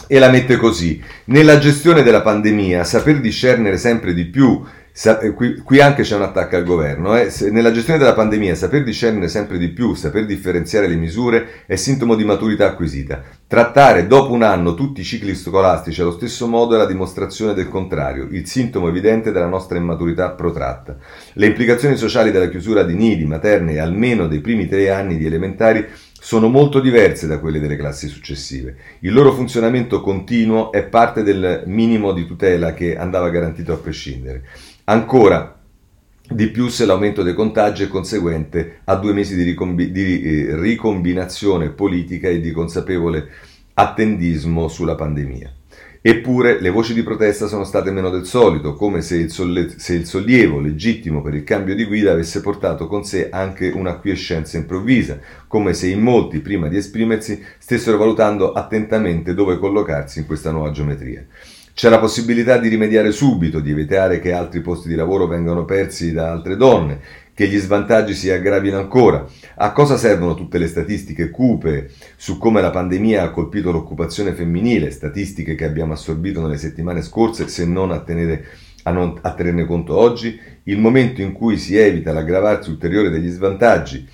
[0.08, 1.02] e la mette così.
[1.26, 4.63] Nella gestione della pandemia, saper discernere sempre di più
[4.97, 7.17] Sa- qui, qui, anche c'è un attacco al governo.
[7.17, 7.29] Eh?
[7.51, 12.15] Nella gestione della pandemia, saper discernere sempre di più, saper differenziare le misure è sintomo
[12.15, 13.21] di maturità acquisita.
[13.45, 17.67] Trattare dopo un anno tutti i cicli scolastici allo stesso modo è la dimostrazione del
[17.67, 20.95] contrario, il sintomo evidente della nostra immaturità protratta.
[21.34, 25.86] Le implicazioni sociali della chiusura di nidi, materne almeno dei primi tre anni di elementari
[26.17, 28.77] sono molto diverse da quelle delle classi successive.
[29.01, 34.43] Il loro funzionamento continuo è parte del minimo di tutela che andava garantito a prescindere.
[34.88, 35.60] Ancora
[36.30, 40.60] di più se l'aumento dei contagi è conseguente a due mesi di, ricombi- di eh,
[40.60, 43.28] ricombinazione politica e di consapevole
[43.74, 45.52] attendismo sulla pandemia.
[46.02, 49.95] Eppure le voci di protesta sono state meno del solito, come se il, solle- se
[49.95, 55.19] il, sollievo legittimo per il cambio di guida avesse portato con sé anche un'acquiescenza improvvisa,
[55.48, 60.69] come se in molti, prima di esprimersi, stessero valutando attentamente dove collocarsi in questa nuova
[60.69, 61.26] geometria.
[61.75, 66.13] C'è la possibilità di rimediare subito, di evitare che altri posti di lavoro vengano persi
[66.13, 67.01] da altre donne,
[67.33, 69.27] che gli svantaggi si aggravino ancora.
[69.55, 74.89] A cosa servono tutte le statistiche cupe su come la pandemia ha colpito l'occupazione femminile,
[74.89, 78.45] statistiche che abbiamo assorbito nelle settimane scorse, se non a, tenere,
[78.83, 80.39] a, non, a tenerne conto oggi?
[80.63, 84.07] Il momento in cui si evita l'aggravarsi ulteriore degli svantaggi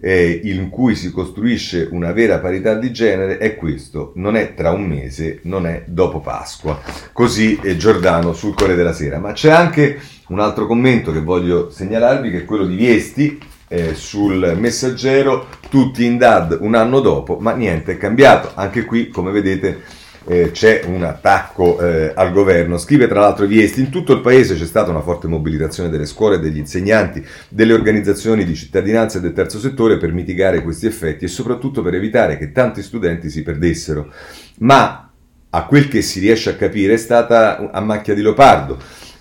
[0.00, 4.70] eh, in cui si costruisce una vera parità di genere è questo, non è tra
[4.70, 6.80] un mese, non è dopo Pasqua.
[7.12, 9.18] Così è Giordano sul Corriere della Sera.
[9.18, 13.94] Ma c'è anche un altro commento che voglio segnalarvi, che è quello di Viesti, eh,
[13.94, 18.52] sul messaggero, tutti in DAD un anno dopo, ma niente è cambiato.
[18.54, 19.82] Anche qui, come vedete,
[20.28, 22.76] eh, c'è un attacco eh, al governo.
[22.78, 26.38] Scrive tra l'altro Viesti, in tutto il paese c'è stata una forte mobilitazione delle scuole,
[26.38, 31.28] degli insegnanti, delle organizzazioni di cittadinanza e del terzo settore per mitigare questi effetti e
[31.28, 34.12] soprattutto per evitare che tanti studenti si perdessero.
[34.58, 35.10] Ma
[35.50, 38.78] a quel che si riesce a capire è stata a macchia di leopardo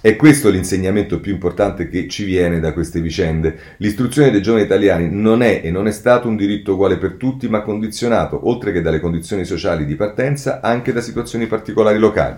[0.07, 3.57] è questo l'insegnamento più importante che ci viene da queste vicende.
[3.79, 7.49] L'istruzione dei giovani italiani non è e non è stato un diritto uguale per tutti,
[7.49, 12.37] ma condizionato, oltre che dalle condizioni sociali di partenza, anche da situazioni particolari locali.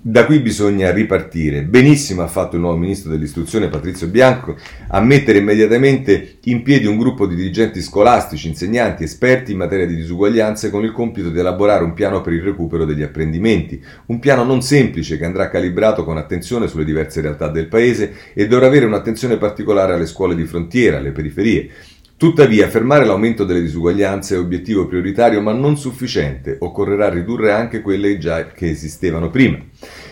[0.00, 1.62] Da qui bisogna ripartire.
[1.62, 4.56] Benissimo ha fatto il nuovo ministro dell'istruzione Patrizio Bianco
[4.88, 9.94] a mettere immediatamente in piedi un gruppo di dirigenti scolastici, insegnanti, esperti in materia di
[9.94, 13.78] disuguaglianze con il compito di elaborare un piano per il recupero degli apprendimenti.
[14.06, 18.14] Un piano non semplice che andrà calibrato con attenzione sulle diverse diverse realtà del paese
[18.32, 21.68] e dovrà avere un'attenzione particolare alle scuole di frontiera, alle periferie.
[22.16, 28.18] Tuttavia, fermare l'aumento delle disuguaglianze è obiettivo prioritario ma non sufficiente, occorrerà ridurre anche quelle
[28.18, 29.58] già che esistevano prima.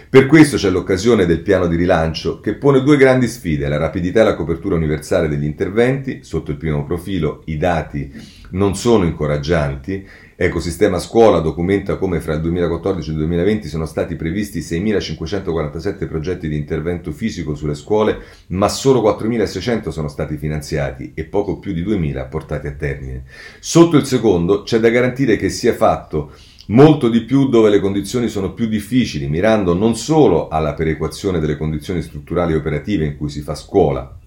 [0.09, 4.23] Per questo c'è l'occasione del piano di rilancio che pone due grandi sfide, la rapidità
[4.23, 8.11] e la copertura universale degli interventi, sotto il primo profilo i dati
[8.53, 10.07] non sono incoraggianti
[10.41, 16.49] Ecosistema Scuola documenta come fra il 2014 e il 2020 sono stati previsti 6.547 progetti
[16.49, 18.21] di intervento fisico sulle scuole,
[18.51, 23.25] ma solo 4.600 sono stati finanziati e poco più di 2.000 portati a termine.
[23.59, 26.31] Sotto il secondo c'è da garantire che sia fatto
[26.67, 31.57] molto di più dove le condizioni sono più difficili, mirando non solo alla perequazione delle
[31.57, 34.18] condizioni strutturali e operative in cui si fa scuola,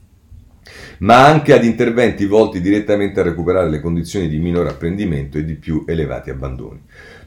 [1.00, 5.56] ma anche ad interventi volti direttamente a recuperare le condizioni di minore apprendimento e di
[5.56, 6.82] più elevati abbandoni.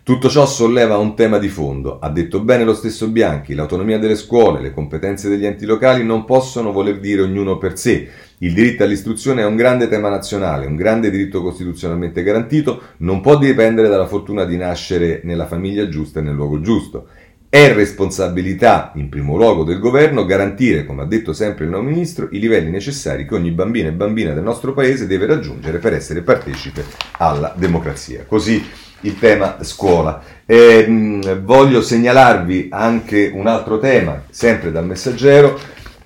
[0.05, 1.99] Tutto ciò solleva un tema di fondo.
[1.99, 6.27] Ha detto bene lo stesso Bianchi, l'autonomia delle scuole, le competenze degli enti locali non
[6.27, 8.07] possono voler dire ognuno per sé.
[8.39, 13.39] Il diritto all'istruzione è un grande tema nazionale, un grande diritto costituzionalmente garantito, non può
[13.39, 17.07] dipendere dalla fortuna di nascere nella famiglia giusta e nel luogo giusto.
[17.55, 22.27] È responsabilità, in primo luogo, del governo garantire, come ha detto sempre il nuovo ministro,
[22.33, 26.23] i livelli necessari che ogni bambino e bambina del nostro paese deve raggiungere per essere
[26.23, 26.85] partecipe
[27.19, 28.25] alla democrazia.
[28.27, 28.61] Così
[29.03, 30.21] il tema scuola.
[30.45, 35.57] E, mh, voglio segnalarvi anche un altro tema, sempre dal messaggero,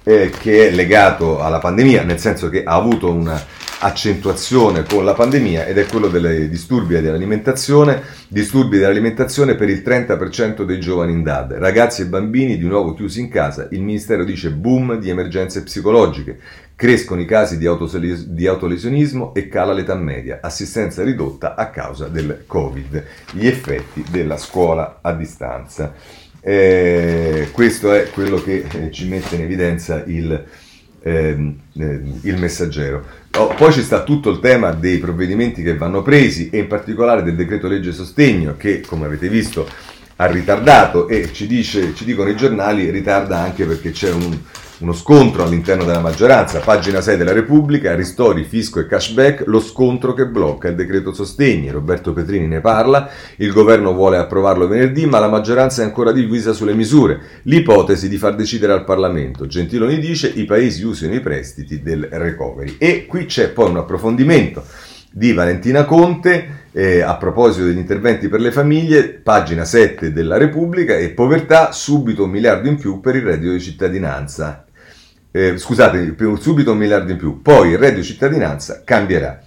[0.04, 3.42] eh, che è legato alla pandemia, nel senso che ha avuto una
[3.80, 10.62] accentuazione con la pandemia ed è quello delle disturbi dell'alimentazione, disturbi dell'alimentazione per il 30%
[10.62, 14.50] dei giovani in DAD, ragazzi e bambini di nuovo chiusi in casa, il Ministero dice
[14.50, 16.38] boom di emergenze psicologiche,
[16.74, 17.68] crescono i casi di,
[18.28, 24.36] di autolesionismo e cala l'età media, assistenza ridotta a causa del Covid, gli effetti della
[24.36, 25.94] scuola a distanza.
[26.40, 30.46] Eh, questo è quello che eh, ci mette in evidenza il
[31.02, 33.04] ehm, eh, il messaggero.
[33.36, 37.22] Oh, poi ci sta tutto il tema dei provvedimenti che vanno presi e in particolare
[37.22, 39.68] del decreto legge sostegno che, come avete visto,
[40.16, 44.38] ha ritardato e ci, dice, ci dicono i giornali ritarda anche perché c'è un,
[44.80, 50.14] uno scontro all'interno della maggioranza, pagina 6 della Repubblica, ristori, fisco e cashback, lo scontro
[50.14, 51.70] che blocca il decreto sostegni.
[51.70, 56.52] Roberto Petrini ne parla, il governo vuole approvarlo venerdì, ma la maggioranza è ancora divisa
[56.52, 57.20] sulle misure.
[57.42, 59.46] L'ipotesi di far decidere al Parlamento.
[59.46, 62.76] Gentiloni dice i paesi usano i prestiti del recovery.
[62.78, 64.64] E qui c'è poi un approfondimento
[65.10, 70.96] di Valentina Conte eh, a proposito degli interventi per le famiglie, pagina 7 della Repubblica
[70.96, 74.62] e povertà, subito un miliardo in più per il reddito di cittadinanza
[75.30, 79.42] eh, scusate, subito un miliardo in più, poi il reddito cittadinanza cambierà.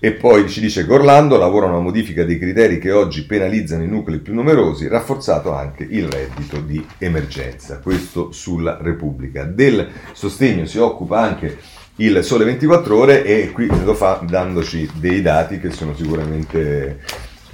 [0.00, 3.88] E poi ci dice che Orlando lavora una modifica dei criteri che oggi penalizzano i
[3.88, 7.80] nuclei più numerosi, rafforzato anche il reddito di emergenza.
[7.80, 9.42] Questo sulla Repubblica.
[9.42, 11.58] Del sostegno si occupa anche
[11.96, 17.00] il Sole 24 Ore e qui lo fa dandoci dei dati che sono sicuramente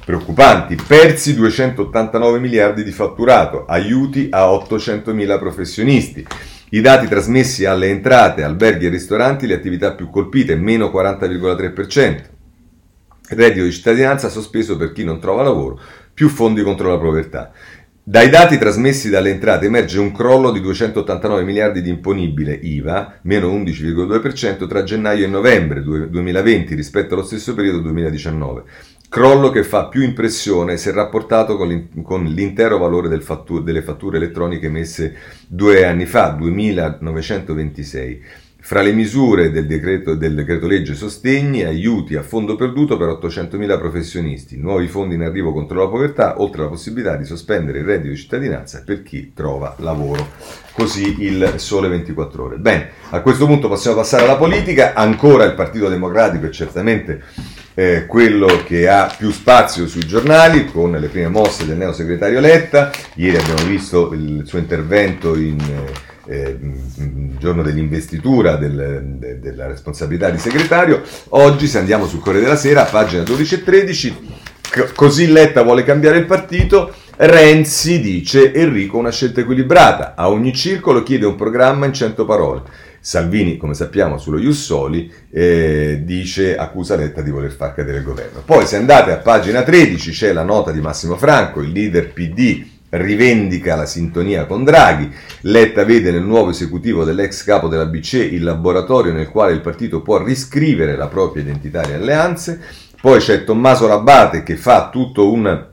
[0.04, 0.76] preoccupanti.
[0.86, 6.26] Persi 289 miliardi di fatturato, aiuti a 800 mila professionisti.
[6.74, 12.22] I dati trasmessi alle entrate, alberghi e ristoranti, le attività più colpite, meno 40,3%.
[13.28, 15.78] Reddito di cittadinanza sospeso per chi non trova lavoro,
[16.12, 17.52] più fondi contro la povertà.
[18.02, 23.54] Dai dati trasmessi dalle entrate emerge un crollo di 289 miliardi di imponibile IVA, meno
[23.56, 28.64] 11,2% tra gennaio e novembre 2020 rispetto allo stesso periodo 2019
[29.14, 35.14] crollo che fa più impressione se rapportato con l'intero valore fattur- delle fatture elettroniche emesse
[35.46, 38.22] due anni fa, 2926.
[38.58, 43.78] Fra le misure del decreto, del decreto, legge sostegni, aiuti a fondo perduto per 800.000
[43.78, 48.08] professionisti, nuovi fondi in arrivo contro la povertà, oltre alla possibilità di sospendere il reddito
[48.08, 50.26] di cittadinanza per chi trova lavoro.
[50.72, 52.56] Così il sole 24 ore.
[52.56, 57.22] Bene, a questo punto possiamo passare alla politica, ancora il Partito Democratico è certamente
[57.74, 62.90] eh, quello che ha più spazio sui giornali con le prime mosse del neosegretario Letta.
[63.14, 65.58] Ieri abbiamo visto il suo intervento in
[66.26, 66.56] eh,
[67.38, 71.02] giorno dell'investitura del, de, della responsabilità di segretario.
[71.30, 74.16] Oggi, se andiamo sul Corriere della Sera, pagina 12 e 13,
[74.62, 76.94] c- così Letta vuole cambiare il partito.
[77.16, 82.62] Renzi dice Enrico una scelta equilibrata, a ogni circolo chiede un programma in 100 parole.
[83.04, 88.40] Salvini, come sappiamo, sullo Jussoli, eh, dice, accusa Letta di voler far cadere il governo.
[88.42, 92.64] Poi se andate a pagina 13 c'è la nota di Massimo Franco, il leader PD
[92.88, 98.42] rivendica la sintonia con Draghi, Letta vede nel nuovo esecutivo dell'ex capo della BCE il
[98.42, 102.58] laboratorio nel quale il partito può riscrivere la propria identità e alleanze,
[103.02, 105.66] poi c'è Tommaso Rabbate che fa tutto un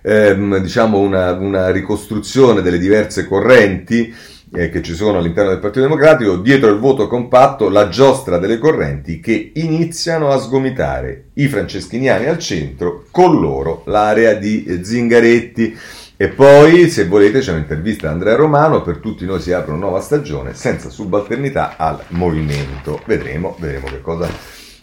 [0.00, 4.14] ehm, diciamo una, una ricostruzione delle diverse correnti
[4.52, 8.58] eh, che ci sono all'interno del Partito Democratico, dietro il voto compatto, la giostra delle
[8.58, 15.76] correnti che iniziano a sgomitare i franceschiniani al centro, con loro l'area di Zingaretti.
[16.18, 19.80] E poi, se volete, c'è un'intervista a Andrea Romano, per tutti noi si apre una
[19.80, 23.02] nuova stagione senza subalternità al movimento.
[23.04, 24.28] Vedremo, vedremo che cosa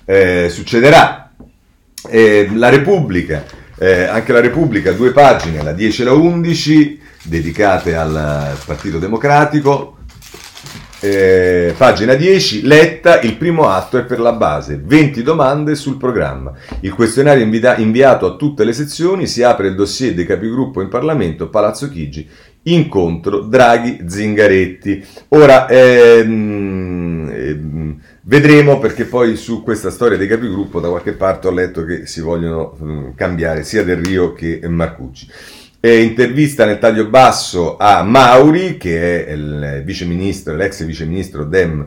[0.06, 1.32] eh, succederà.
[2.08, 3.46] Eh, la Repubblica,
[3.80, 9.98] eh, anche la Repubblica, due pagine, la 10 e la 11, dedicate al Partito Democratico.
[11.00, 16.54] Eh, pagina 10, Letta, il primo atto è per la base, 20 domande sul programma.
[16.80, 20.88] Il questionario invita- inviato a tutte le sezioni, si apre il dossier dei capigruppo in
[20.88, 22.26] Parlamento, Palazzo Chigi,
[22.64, 25.06] incontro Draghi-Zingaretti.
[25.30, 31.52] Ora, ehm, ehm, vedremo perché poi su questa storia dei capigruppo da qualche parte ho
[31.52, 35.28] letto che si vogliono mh, cambiare sia Del Rio che Marcucci.
[35.86, 41.86] Eh, intervista nel taglio basso a Mauri, che è il viceministro, l'ex viceministro Dem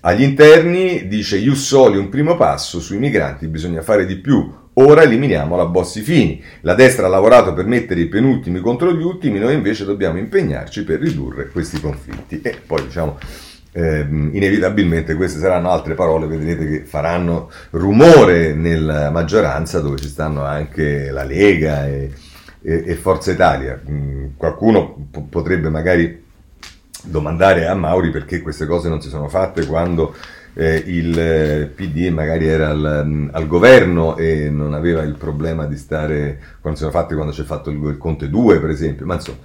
[0.00, 5.54] agli interni, dice Jussoli un primo passo, sui migranti bisogna fare di più, ora eliminiamo
[5.54, 6.42] la Bossi Fini.
[6.62, 10.82] La destra ha lavorato per mettere i penultimi contro gli ultimi, noi invece dobbiamo impegnarci
[10.82, 12.40] per ridurre questi conflitti.
[12.42, 13.16] E poi diciamo...
[13.70, 20.44] Eh, inevitabilmente queste saranno altre parole, vedrete che faranno rumore nella maggioranza dove ci stanno
[20.44, 22.10] anche la Lega e,
[22.66, 23.80] e, e Forza Italia.
[23.88, 26.24] Mm, qualcuno p- potrebbe magari
[27.04, 30.16] domandare a Mauri perché queste cose non si sono fatte quando
[30.58, 35.66] eh, il eh, PD magari era al, mm, al, governo e non aveva il problema
[35.66, 39.04] di stare quando si sono fatti quando c'è fatto il, il Conte 2 per esempio.
[39.04, 39.36] Ma insomma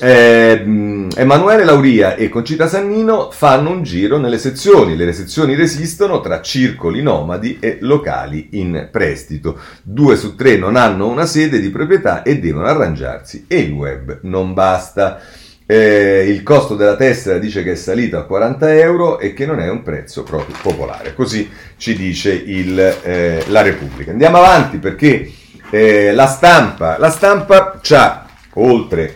[0.00, 4.96] eh, mm, Emanuele Lauria e Concita Sannino fanno un giro nelle sezioni.
[4.96, 9.58] Le sezioni resistono tra circoli nomadi e locali in prestito.
[9.82, 14.20] Due su tre non hanno una sede di proprietà e devono arrangiarsi e il web
[14.22, 15.20] non basta
[15.66, 19.58] eh, il costo della tessera dice che è salito a 40 euro e che non
[19.58, 21.12] è un prezzo proprio popolare.
[21.14, 24.12] Così ci dice il, eh, la Repubblica.
[24.12, 25.30] Andiamo avanti perché
[25.70, 29.12] eh, la stampa, la stampa c'ha oltre,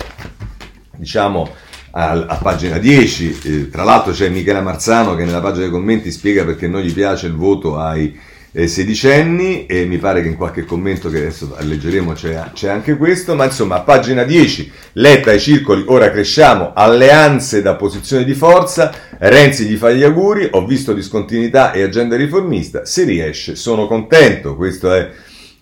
[0.97, 1.49] diciamo,
[1.93, 6.11] a, a pagina 10, eh, tra l'altro c'è Michela Marzano che nella pagina dei commenti
[6.11, 8.19] spiega perché non gli piace il voto ai
[8.53, 12.97] eh, sedicenni e mi pare che in qualche commento che adesso leggeremo c'è, c'è, anche
[12.97, 18.35] questo, ma insomma a pagina 10 Letta ai circoli, ora cresciamo, alleanze da posizione di
[18.35, 23.87] forza, Renzi gli fa gli auguri, ho visto discontinuità e agenda riformista, se riesce sono
[23.87, 25.11] contento, questo è...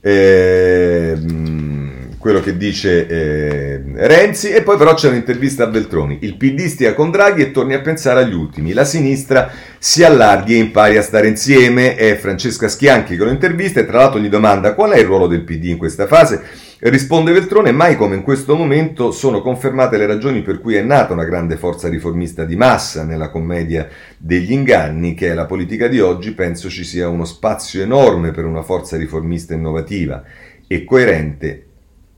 [0.01, 1.17] Eh,
[2.19, 6.19] quello che dice eh, Renzi e poi però c'è un'intervista a Veltroni.
[6.23, 8.73] Il PD stia con Draghi e torni a pensare agli ultimi.
[8.73, 11.95] La sinistra si allarghi e impari a stare insieme.
[11.95, 15.29] È Francesca Schianchi che lo intervista e tra l'altro gli domanda qual è il ruolo
[15.29, 16.43] del PD in questa fase.
[16.81, 21.13] Risponde Veltrone, mai come in questo momento sono confermate le ragioni per cui è nata
[21.13, 25.99] una grande forza riformista di massa nella commedia degli inganni, che è la politica di
[25.99, 30.23] oggi, penso ci sia uno spazio enorme per una forza riformista innovativa
[30.69, 31.68] e coerente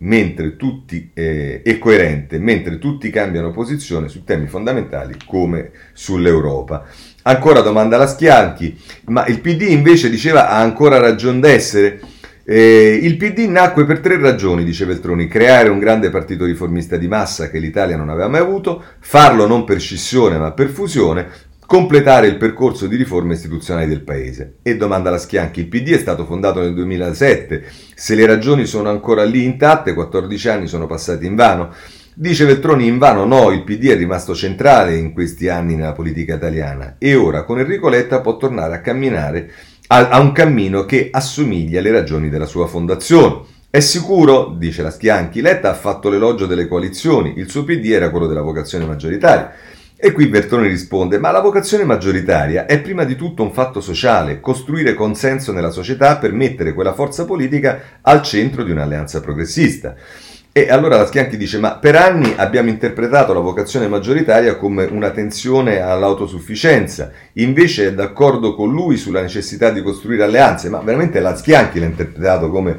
[0.03, 6.85] mentre tutti, eh, è coerente, mentre tutti cambiano posizione su temi fondamentali come sull'Europa.
[7.23, 12.01] Ancora domanda alla Schianchi, ma il PD invece diceva ha ancora ragione d'essere?
[12.45, 17.07] Eh, il PD nacque per tre ragioni, dice Veltroni, creare un grande partito riformista di
[17.07, 21.29] massa che l'Italia non aveva mai avuto, farlo non per scissione ma per fusione,
[21.71, 24.57] completare il percorso di riforme istituzionali del Paese.
[24.61, 27.65] E domanda la Schianchi, il PD è stato fondato nel 2007,
[27.95, 31.73] se le ragioni sono ancora lì intatte, 14 anni sono passati in vano.
[32.13, 36.35] Dice Veltroni in vano no, il PD è rimasto centrale in questi anni nella politica
[36.35, 39.53] italiana e ora con Enrico Letta può tornare a camminare
[39.87, 43.43] a, a un cammino che assomiglia alle ragioni della sua fondazione.
[43.71, 48.11] È sicuro, dice la Schianchi, Letta ha fatto l'elogio delle coalizioni, il suo PD era
[48.11, 49.55] quello della vocazione maggioritaria.
[50.03, 54.41] E qui Bertone risponde, ma la vocazione maggioritaria è prima di tutto un fatto sociale,
[54.41, 59.95] costruire consenso nella società per mettere quella forza politica al centro di un'alleanza progressista.
[60.53, 65.11] E allora la Schianchi dice, ma per anni abbiamo interpretato la vocazione maggioritaria come una
[65.11, 71.37] tensione all'autosufficienza, invece è d'accordo con lui sulla necessità di costruire alleanze, ma veramente la
[71.37, 72.79] Schianchi l'ha interpretato come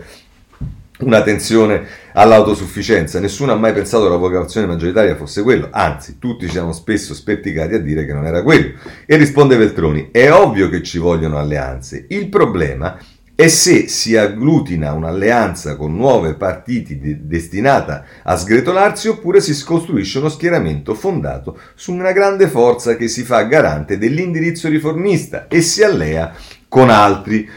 [1.02, 3.20] una tensione all'autosufficienza.
[3.20, 7.14] Nessuno ha mai pensato che la vocazione maggioritaria fosse quello, anzi, tutti ci siamo spesso
[7.14, 8.74] spetticati a dire che non era quello.
[9.06, 12.06] E risponde Veltroni: È ovvio che ci vogliono alleanze.
[12.10, 12.98] Il problema
[13.42, 20.20] è se si agglutina un'alleanza con nuovi partiti de- destinata a sgretolarsi oppure si costruisce
[20.20, 25.82] uno schieramento fondato su una grande forza che si fa garante dell'indirizzo riformista e si
[25.82, 26.36] allea
[26.68, 27.50] con altri.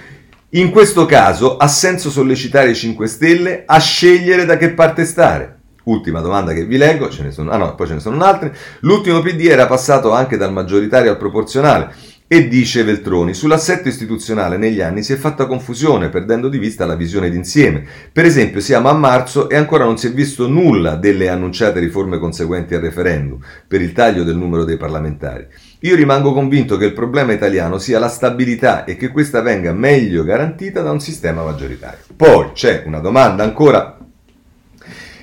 [0.56, 5.58] In questo caso ha senso sollecitare i 5 Stelle a scegliere da che parte stare.
[5.86, 8.54] Ultima domanda che vi leggo, ce ne sono, ah no, poi ce ne sono altre.
[8.80, 11.92] L'ultimo PD era passato anche dal maggioritario al proporzionale.
[12.28, 16.94] E dice Veltroni, sull'assetto istituzionale negli anni si è fatta confusione, perdendo di vista la
[16.94, 17.84] visione d'insieme.
[18.12, 22.18] Per esempio, siamo a marzo e ancora non si è visto nulla delle annunciate riforme
[22.18, 25.48] conseguenti al referendum per il taglio del numero dei parlamentari.
[25.84, 30.24] Io rimango convinto che il problema italiano sia la stabilità e che questa venga meglio
[30.24, 31.98] garantita da un sistema maggioritario.
[32.16, 33.98] Poi c'è una domanda ancora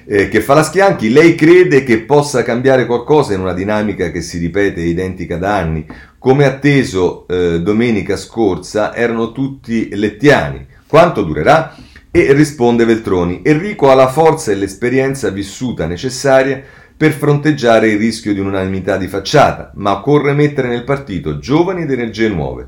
[0.05, 1.11] eh, che fa la Schianchi.
[1.11, 5.83] Lei crede che possa cambiare qualcosa in una dinamica che si ripete identica da anni?
[6.19, 10.67] Come atteso eh, domenica scorsa erano tutti lettiani.
[10.85, 11.75] Quanto durerà?
[12.11, 13.41] E risponde Veltroni.
[13.43, 16.61] Enrico ha la forza e l'esperienza vissuta necessaria
[17.01, 21.89] per fronteggiare il rischio di un'unanimità di facciata, ma occorre mettere nel partito giovani ed
[21.89, 22.67] energie nuove.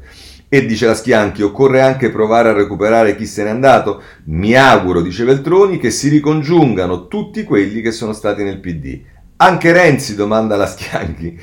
[0.49, 4.01] E dice la Schianchi, occorre anche provare a recuperare chi se n'è andato?
[4.23, 9.01] Mi auguro, dice Veltroni, che si ricongiungano tutti quelli che sono stati nel PD.
[9.36, 11.39] Anche Renzi, domanda la Schianchi.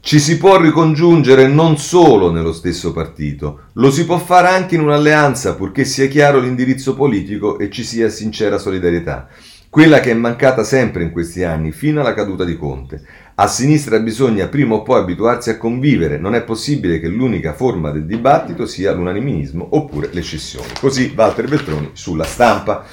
[0.00, 4.80] Ci si può ricongiungere non solo nello stesso partito, lo si può fare anche in
[4.80, 9.28] un'alleanza purché sia chiaro l'indirizzo politico e ci sia sincera solidarietà
[9.76, 13.02] quella che è mancata sempre in questi anni, fino alla caduta di Conte.
[13.34, 17.90] A sinistra bisogna prima o poi abituarsi a convivere, non è possibile che l'unica forma
[17.90, 20.68] del dibattito sia l'unanimismo oppure le scissioni.
[20.80, 22.86] Così Walter Beltroni sulla stampa.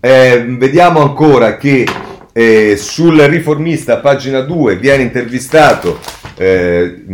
[0.00, 1.86] Eh, vediamo ancora che
[2.32, 5.98] eh, sul riformista, pagina 2, viene intervistato
[6.38, 7.04] eh,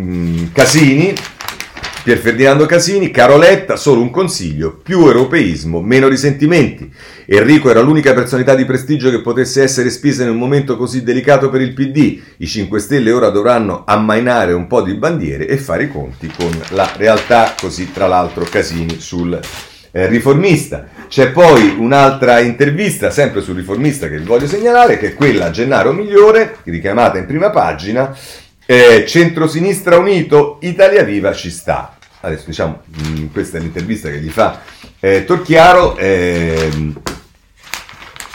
[0.53, 1.13] Casini,
[2.09, 6.91] Pier Ferdinando Casini, Caroletta, solo un consiglio, più europeismo, meno risentimenti.
[7.27, 11.51] Enrico era l'unica personalità di prestigio che potesse essere spisa in un momento così delicato
[11.51, 12.19] per il PD.
[12.39, 16.51] I 5 Stelle ora dovranno ammainare un po' di bandiere e fare i conti con
[16.71, 19.39] la realtà, così tra l'altro Casini sul
[19.91, 20.89] eh, riformista.
[21.09, 25.51] C'è poi un'altra intervista, sempre sul riformista, che vi voglio segnalare, che è quella a
[25.51, 28.17] Gennaro Migliore, richiamata in prima pagina,
[28.65, 31.98] eh, Centrosinistra Unito, Italia Viva ci sta.
[32.21, 34.61] Adesso diciamo, mh, questa è l'intervista che gli fa
[35.01, 35.97] eh, Torchiaro.
[35.97, 36.95] Eh,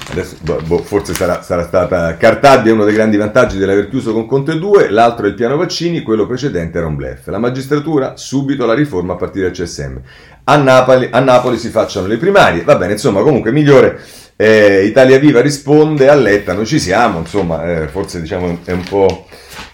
[0.10, 4.26] Adesso, boh, boh, forse sarà, sarà, stata Cartabia uno dei grandi vantaggi dell'aver chiuso con
[4.26, 7.28] Conte 2, l'altro è il piano vaccini, quello precedente era un blef.
[7.28, 9.96] La magistratura, subito la riforma a partire dal CSM.
[10.44, 14.00] A Napoli, a Napoli si facciano le primarie, va bene, insomma, comunque migliore.
[14.36, 18.84] Eh, Italia Viva risponde a Letta, noi ci siamo, insomma, eh, forse diciamo è un
[18.84, 19.26] po'...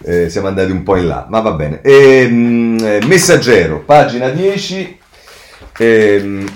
[0.02, 1.82] Eh, siamo andati un po' in là, ma va bene.
[1.82, 4.98] E, mh, eh, messaggero, pagina 10.
[5.78, 6.50] Ehm,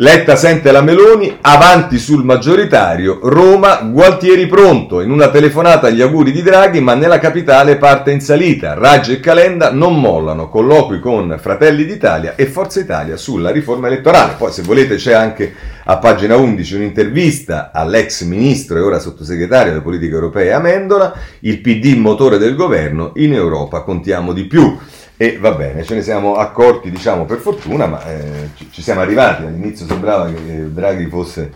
[0.00, 6.30] Letta sente la Meloni, avanti sul maggioritario, Roma, Gualtieri pronto, in una telefonata agli auguri
[6.30, 8.74] di Draghi, ma nella capitale parte in salita.
[8.74, 14.34] Raggi e Calenda non mollano, colloqui con Fratelli d'Italia e Forza Italia sulla riforma elettorale.
[14.38, 19.82] Poi se volete c'è anche a pagina 11 un'intervista all'ex ministro e ora sottosegretario delle
[19.82, 24.78] politiche europee Amendola, il PD motore del governo, in Europa contiamo di più.
[25.20, 29.42] E va bene, ce ne siamo accorti, diciamo, per fortuna, ma eh, ci, siamo arrivati.
[29.42, 31.52] All'inizio sembrava che Draghi fosse...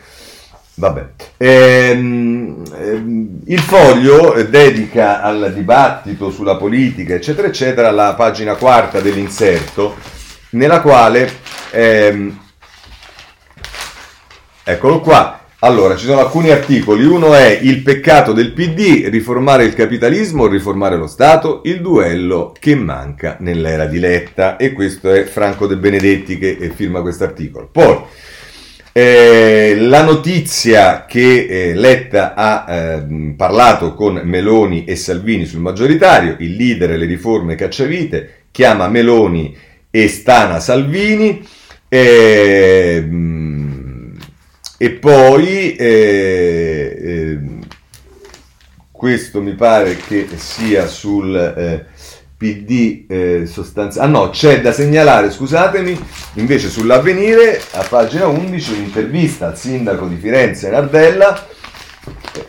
[0.74, 1.06] Vabbè.
[1.36, 9.94] Ehm, ehm, il foglio dedica al dibattito sulla politica, eccetera, eccetera, la pagina quarta dell'inserto,
[10.50, 11.30] nella quale...
[11.70, 12.40] Ehm,
[14.64, 17.04] eccolo qua allora, ci sono alcuni articoli.
[17.04, 22.74] Uno è il peccato del PD, riformare il capitalismo riformare lo Stato, il duello che
[22.74, 24.56] manca nell'era di Letta.
[24.56, 27.68] E questo è Franco De Benedetti che eh, firma questo articolo.
[27.70, 27.96] Poi,
[28.90, 36.34] eh, la notizia che eh, Letta ha eh, parlato con Meloni e Salvini sul maggioritario,
[36.40, 39.56] il leader e le riforme cacciavite, chiama Meloni
[39.92, 41.40] e stana Salvini.
[41.88, 43.06] Eh,
[44.82, 47.38] e poi eh, eh,
[48.90, 51.86] questo mi pare che sia sul eh,
[52.36, 54.08] PD eh, sostanziale.
[54.08, 55.96] Ah no, c'è da segnalare, scusatemi,
[56.34, 61.46] invece sull'avvenire a pagina 11 un'intervista al sindaco di Firenze Nardella.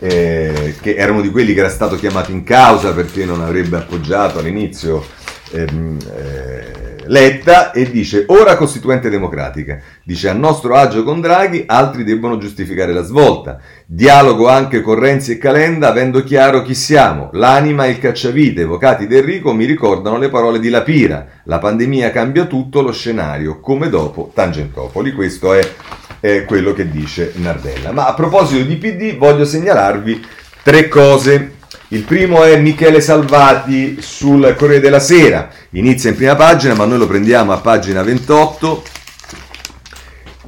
[0.00, 3.76] Eh, che era uno di quelli che era stato chiamato in causa perché non avrebbe
[3.76, 5.06] appoggiato all'inizio
[5.52, 12.04] ehm, eh, Letta e dice ora Costituente Democratica, dice a nostro agio con Draghi altri
[12.04, 17.86] debbono giustificare la svolta, dialogo anche con Renzi e Calenda avendo chiaro chi siamo, l'anima
[17.86, 22.46] e il cacciavite evocati da Enrico mi ricordano le parole di Lapira, la pandemia cambia
[22.46, 25.66] tutto lo scenario come dopo Tangentopoli, questo è,
[26.20, 27.92] è quello che dice Nardella.
[27.92, 30.24] Ma a proposito di PD voglio segnalarvi
[30.62, 31.62] tre cose
[31.94, 36.98] il primo è Michele Salvati sul Corriere della Sera, inizia in prima pagina ma noi
[36.98, 38.82] lo prendiamo a pagina 28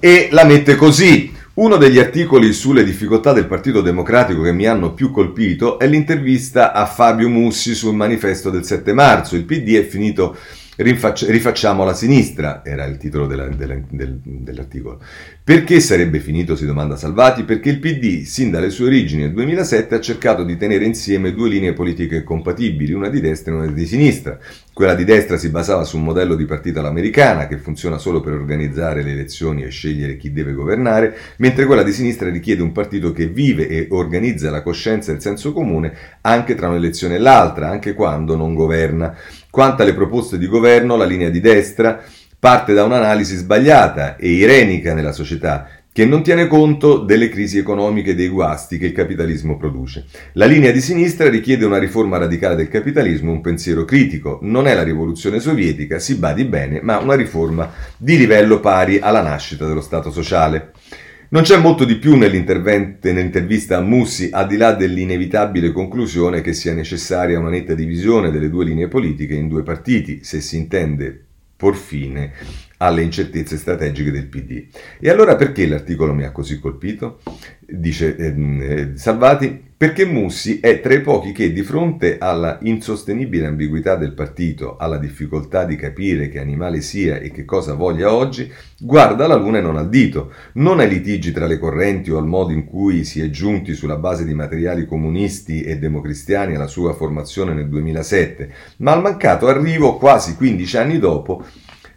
[0.00, 1.32] e la mette così.
[1.54, 6.72] Uno degli articoli sulle difficoltà del Partito Democratico che mi hanno più colpito è l'intervista
[6.72, 9.36] a Fabio Mussi sul manifesto del 7 marzo.
[9.36, 10.36] Il PD è finito
[10.76, 15.00] rifacciamo la sinistra, era il titolo della, della, del, dell'articolo.
[15.42, 17.44] Perché sarebbe finito, si domanda Salvati?
[17.44, 21.48] Perché il PD, sin dalle sue origini nel 2007, ha cercato di tenere insieme due
[21.48, 24.38] linee politiche compatibili, una di destra e una di sinistra.
[24.72, 28.34] Quella di destra si basava su un modello di partita all'americana che funziona solo per
[28.34, 33.12] organizzare le elezioni e scegliere chi deve governare, mentre quella di sinistra richiede un partito
[33.12, 37.70] che vive e organizza la coscienza e il senso comune anche tra un'elezione e l'altra,
[37.70, 39.16] anche quando non governa.
[39.56, 41.98] Quanto alle proposte di governo, la linea di destra
[42.38, 48.10] parte da un'analisi sbagliata e irenica nella società, che non tiene conto delle crisi economiche
[48.10, 50.04] e dei guasti che il capitalismo produce.
[50.34, 54.40] La linea di sinistra richiede una riforma radicale del capitalismo, un pensiero critico.
[54.42, 59.22] Non è la rivoluzione sovietica, si badi bene, ma una riforma di livello pari alla
[59.22, 60.72] nascita dello Stato sociale.
[61.28, 66.72] Non c'è molto di più nell'intervista a Mussi, al di là dell'inevitabile conclusione che sia
[66.72, 71.24] necessaria una netta divisione delle due linee politiche in due partiti, se si intende
[71.56, 72.32] por fine
[72.78, 74.66] alle incertezze strategiche del PD.
[75.00, 77.20] E allora perché l'articolo mi ha così colpito?
[77.60, 83.46] Dice ehm, eh, Salvati, perché Mussi è tra i pochi che di fronte alla insostenibile
[83.46, 88.50] ambiguità del partito, alla difficoltà di capire che animale sia e che cosa voglia oggi,
[88.80, 92.26] guarda la luna e non al dito, non ai litigi tra le correnti o al
[92.26, 96.94] modo in cui si è giunti sulla base di materiali comunisti e democristiani alla sua
[96.94, 101.44] formazione nel 2007, ma al mancato arrivo quasi 15 anni dopo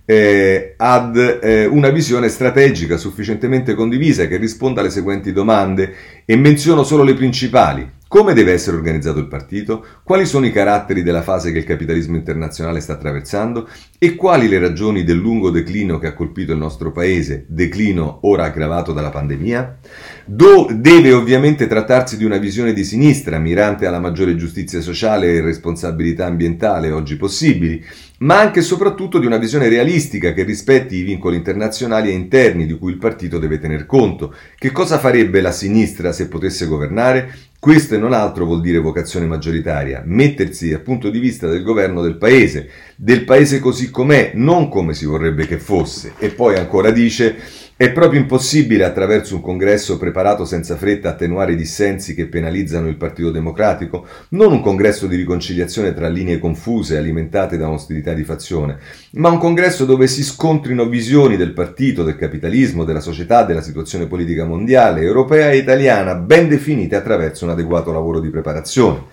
[0.09, 5.93] eh, ad eh, una visione strategica sufficientemente condivisa che risponda alle seguenti domande
[6.25, 7.87] e menziono solo le principali.
[8.09, 9.85] Come deve essere organizzato il partito?
[10.01, 13.69] Quali sono i caratteri della fase che il capitalismo internazionale sta attraversando?
[13.99, 18.45] E quali le ragioni del lungo declino che ha colpito il nostro paese, declino ora
[18.45, 19.77] aggravato dalla pandemia?
[20.25, 25.41] Do- deve ovviamente trattarsi di una visione di sinistra, mirante alla maggiore giustizia sociale e
[25.41, 27.85] responsabilità ambientale oggi possibili,
[28.19, 32.65] ma anche e soprattutto di una visione realistica che rispetti i vincoli internazionali e interni
[32.65, 34.33] di cui il partito deve tener conto.
[34.57, 37.33] Che cosa farebbe la sinistra se potesse governare?
[37.59, 42.01] Questo e non altro vuol dire vocazione maggioritaria, mettersi dal punto di vista del governo
[42.01, 46.13] del paese, del paese così com'è, non come si vorrebbe che fosse.
[46.19, 47.35] E poi ancora dice
[47.79, 52.97] è proprio impossibile attraverso un congresso preparato senza fretta attenuare i dissensi che penalizzano il
[52.97, 54.05] Partito Democratico?
[54.31, 58.79] Non un congresso di riconciliazione tra linee confuse alimentate da un'ostilità di fazione,
[59.11, 64.07] ma un congresso dove si scontrino visioni del partito, del capitalismo, della società, della situazione
[64.07, 69.03] politica mondiale, europea e italiana, ben definite attraverso un adeguato lavoro di preparazione.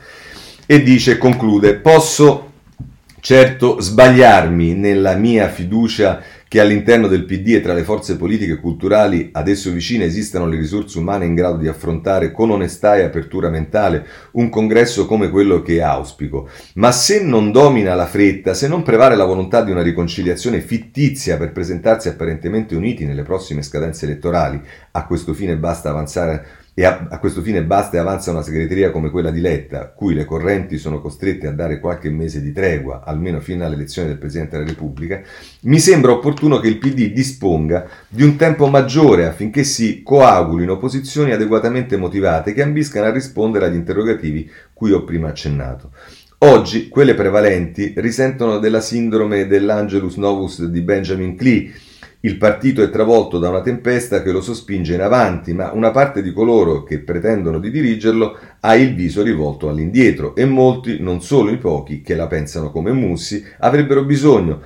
[0.66, 2.50] E dice, conclude, posso
[3.20, 8.60] certo sbagliarmi nella mia fiducia che all'interno del PD e tra le forze politiche e
[8.60, 13.02] culturali ad esso vicine esistano le risorse umane in grado di affrontare con onestà e
[13.02, 16.48] apertura mentale un congresso come quello che auspico.
[16.74, 21.36] Ma se non domina la fretta, se non prevale la volontà di una riconciliazione fittizia
[21.36, 24.60] per presentarsi apparentemente uniti nelle prossime scadenze elettorali,
[24.92, 28.90] a questo fine basta avanzare e a, a, questo fine basta e avanza una segreteria
[28.90, 33.02] come quella di Letta, cui le correnti sono costrette a dare qualche mese di tregua,
[33.02, 35.22] almeno fino all'elezione del Presidente della Repubblica,
[35.62, 41.32] mi sembra opportuno che il PD disponga di un tempo maggiore affinché si coagulino posizioni
[41.32, 45.92] adeguatamente motivate che ambiscano a rispondere agli interrogativi cui ho prima accennato.
[46.40, 51.72] Oggi quelle prevalenti risentono della sindrome dell'Angelus Novus di Benjamin Clee,
[52.26, 56.22] il partito è travolto da una tempesta che lo sospinge in avanti, ma una parte
[56.22, 61.52] di coloro che pretendono di dirigerlo ha il viso rivolto all'indietro e molti, non solo
[61.52, 64.60] i pochi che la pensano come Mussi, avrebbero bisogno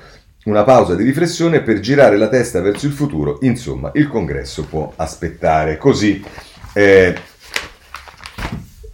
[0.44, 3.36] una pausa di riflessione per girare la testa verso il futuro.
[3.42, 5.76] Insomma, il congresso può aspettare.
[5.76, 6.24] Così
[6.72, 7.14] eh,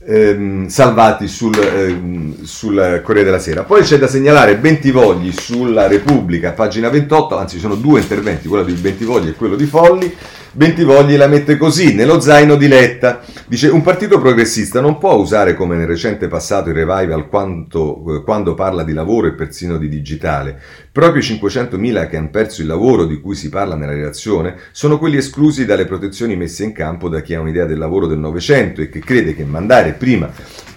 [0.07, 3.65] ehm, salvati sul, ehm, sul, Corriere della Sera.
[3.65, 8.73] Poi c'è da segnalare Bentivogli sulla Repubblica, pagina 28, anzi sono due interventi, quello di
[8.73, 10.17] Bentivogli e quello di Folli.
[10.57, 13.21] Bentivogli la mette così, nello zaino di Letta.
[13.47, 18.55] Dice, un partito progressista non può usare come nel recente passato il revival quanto, quando
[18.55, 20.59] parla di lavoro e persino di digitale.
[20.91, 24.99] Proprio i 500.000 che hanno perso il lavoro di cui si parla nella relazione sono
[24.99, 28.81] quelli esclusi dalle protezioni messe in campo da chi ha un'idea del lavoro del Novecento
[28.81, 30.33] e che crede che mandare prima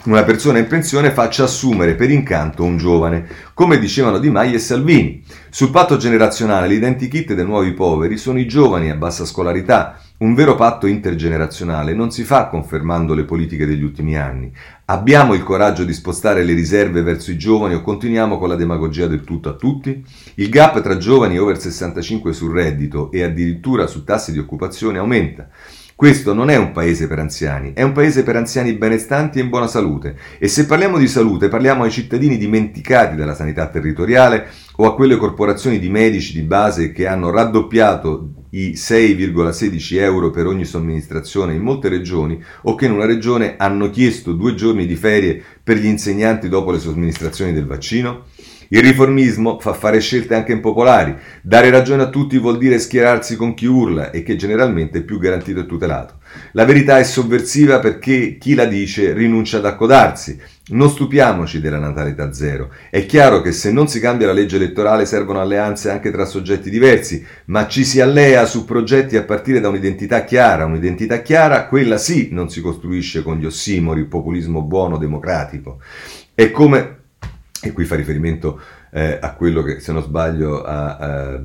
[0.09, 4.59] una persona in pensione faccia assumere per incanto un giovane, come dicevano Di Maio e
[4.59, 5.23] Salvini.
[5.51, 9.99] Sul patto generazionale l'identikit dei nuovi poveri sono i giovani a bassa scolarità.
[10.17, 14.51] Un vero patto intergenerazionale non si fa confermando le politiche degli ultimi anni.
[14.85, 19.05] Abbiamo il coraggio di spostare le riserve verso i giovani o continuiamo con la demagogia
[19.05, 20.03] del tutto a tutti?
[20.35, 25.49] Il gap tra giovani over 65 sul reddito e addirittura su tassi di occupazione aumenta.
[25.99, 29.49] Questo non è un paese per anziani, è un paese per anziani benestanti e in
[29.49, 30.15] buona salute.
[30.37, 34.47] E se parliamo di salute, parliamo ai cittadini dimenticati dalla sanità territoriale
[34.77, 40.47] o a quelle corporazioni di medici di base che hanno raddoppiato i 6,16 euro per
[40.47, 44.95] ogni somministrazione in molte regioni o che in una regione hanno chiesto due giorni di
[44.95, 48.23] ferie per gli insegnanti dopo le somministrazioni del vaccino?
[48.71, 51.15] Il riformismo fa fare scelte anche impopolari.
[51.41, 55.17] Dare ragione a tutti vuol dire schierarsi con chi urla e che generalmente è più
[55.17, 56.19] garantito e tutelato.
[56.51, 60.39] La verità è sovversiva perché chi la dice rinuncia ad accodarsi.
[60.67, 62.69] Non stupiamoci della natalità zero.
[62.91, 66.69] È chiaro che se non si cambia la legge elettorale servono alleanze anche tra soggetti
[66.69, 70.65] diversi, ma ci si allea su progetti a partire da un'identità chiara.
[70.65, 75.79] Un'identità chiara, quella sì, non si costruisce con gli ossimori, populismo buono democratico.
[76.35, 76.98] È come
[77.61, 81.43] e qui fa riferimento eh, a quello che, se non sbaglio, a, a,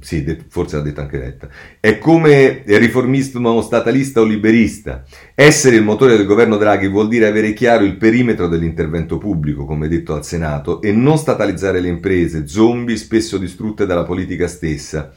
[0.00, 1.48] sì, de, forse l'ha detto anche Letta.
[1.80, 5.02] È come riformismo statalista o liberista.
[5.34, 9.88] Essere il motore del governo Draghi vuol dire avere chiaro il perimetro dell'intervento pubblico, come
[9.88, 15.12] detto al Senato, e non statalizzare le imprese, zombie spesso distrutte dalla politica stessa.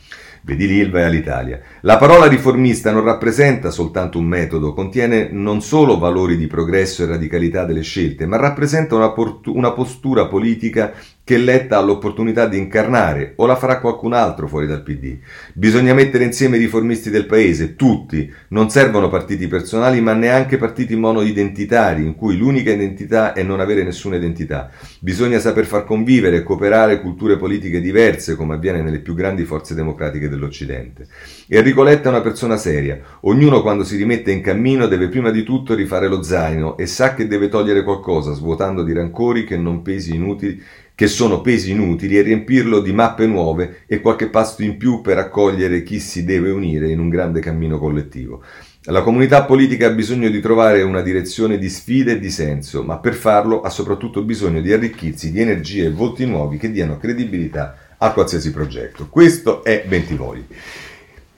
[0.46, 1.62] Vedi l'Ilva e all'Italia.
[1.82, 7.06] La parola riformista non rappresenta soltanto un metodo, contiene non solo valori di progresso e
[7.06, 9.14] radicalità delle scelte, ma rappresenta una,
[9.46, 10.92] una postura politica
[11.26, 15.20] che Letta ha l'opportunità di incarnare o la farà qualcun altro fuori dal PD.
[15.54, 18.32] Bisogna mettere insieme i riformisti del paese, tutti.
[18.50, 23.84] Non servono partiti personali ma neanche partiti monoidentitari in cui l'unica identità è non avere
[23.84, 24.70] nessuna identità.
[25.00, 29.76] Bisogna saper far convivere e cooperare culture politiche diverse come avviene nelle più grandi forze
[29.76, 31.08] democratiche dell'Occidente.
[31.48, 33.00] Enrico Letta è una persona seria.
[33.22, 37.14] Ognuno quando si rimette in cammino deve prima di tutto rifare lo zaino e sa
[37.14, 40.62] che deve togliere qualcosa, svuotando di rancori che non pesi inutili
[40.96, 45.18] che sono pesi inutili, e riempirlo di mappe nuove e qualche pasto in più per
[45.18, 48.44] accogliere chi si deve unire in un grande cammino collettivo.
[48.88, 52.98] La comunità politica ha bisogno di trovare una direzione di sfida e di senso, ma
[52.98, 57.78] per farlo ha soprattutto bisogno di arricchirsi di energie e volti nuovi che diano credibilità
[57.98, 59.08] a qualsiasi progetto.
[59.10, 60.46] Questo è Bentivogli.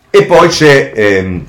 [0.10, 1.46] E poi c'è, ehm,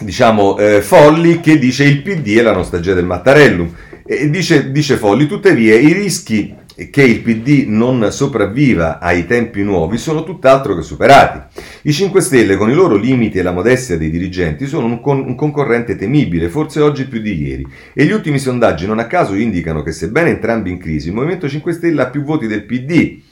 [0.00, 3.74] diciamo, eh, Folli che dice il PD è la nostalgia del Mattarellum.
[4.06, 6.54] E dice, dice Folli, tuttavia i rischi
[6.90, 11.60] che il PD non sopravviva ai tempi nuovi sono tutt'altro che superati.
[11.82, 15.24] I 5 Stelle, con i loro limiti e la modestia dei dirigenti, sono un, con-
[15.24, 17.66] un, concorrente temibile, forse oggi più di ieri.
[17.92, 21.48] E gli ultimi sondaggi non a caso indicano che, sebbene entrambi in crisi, il Movimento
[21.48, 23.30] 5 Stelle ha più voti del PD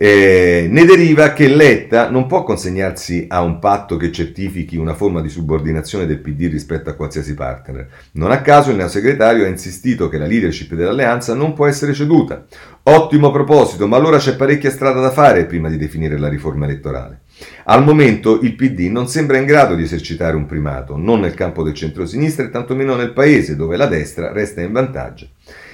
[0.00, 5.20] eh, ne deriva che Letta non può consegnarsi a un patto che certifichi una forma
[5.20, 7.88] di subordinazione del PD rispetto a qualsiasi partner.
[8.12, 12.46] Non a caso il neosegretario ha insistito che la leadership dell'alleanza non può essere ceduta.
[12.84, 17.22] Ottimo proposito, ma allora c'è parecchia strada da fare prima di definire la riforma elettorale.
[17.64, 21.64] Al momento il PD non sembra in grado di esercitare un primato, non nel campo
[21.64, 25.26] del centro-sinistra e tantomeno nel paese, dove la destra resta in vantaggio.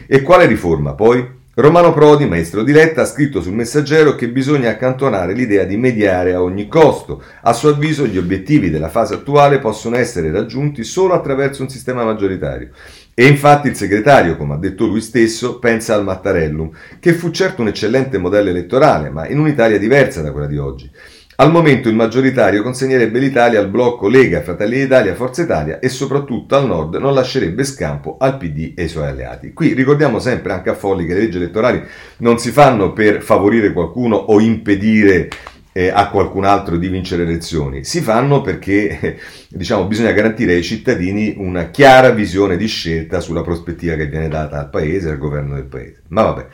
[0.07, 1.43] E quale riforma poi?
[1.57, 6.34] Romano Prodi, maestro di Letta, ha scritto sul messaggero che bisogna accantonare l'idea di mediare
[6.34, 7.22] a ogni costo.
[7.42, 12.02] A suo avviso gli obiettivi della fase attuale possono essere raggiunti solo attraverso un sistema
[12.02, 12.70] maggioritario.
[13.14, 17.62] E infatti il segretario, come ha detto lui stesso, pensa al Mattarellum, che fu certo
[17.62, 20.90] un eccellente modello elettorale, ma in un'Italia diversa da quella di oggi.
[21.37, 26.55] Al momento il maggioritario consegnerebbe l'Italia al blocco Lega, Fratelli d'Italia, Forza Italia e soprattutto
[26.55, 29.53] al nord non lascerebbe scampo al PD e ai suoi alleati.
[29.53, 31.82] Qui ricordiamo sempre anche a Folli che le leggi elettorali
[32.18, 35.28] non si fanno per favorire qualcuno o impedire
[35.72, 39.18] eh, a qualcun altro di vincere le elezioni, si fanno perché eh,
[39.49, 44.61] diciamo, bisogna garantire ai cittadini una chiara visione di scelta sulla prospettiva che viene data
[44.61, 46.03] al paese al governo del paese.
[46.09, 46.47] Ma vabbè.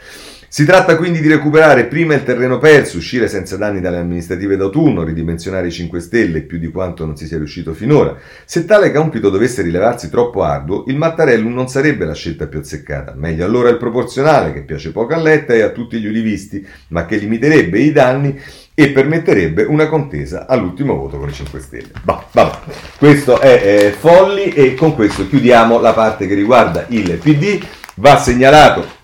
[0.53, 5.05] Si tratta quindi di recuperare prima il terreno perso, uscire senza danni dalle amministrative d'autunno,
[5.05, 8.17] ridimensionare i 5 Stelle più di quanto non si sia riuscito finora.
[8.45, 13.15] Se tale compito dovesse rilevarsi troppo arduo, il Mattarellum non sarebbe la scelta più azzeccata.
[13.15, 17.07] Meglio allora il proporzionale, che piace poco a Letta e a tutti gli ulivisti, ma
[17.07, 18.37] che limiterebbe i danni
[18.75, 21.93] e permetterebbe una contesa all'ultimo voto con i 5 Stelle.
[22.03, 22.57] Bah, vabbè.
[22.99, 27.65] Questo è eh, Folli e con questo chiudiamo la parte che riguarda il PD.
[27.95, 28.99] Va segnalato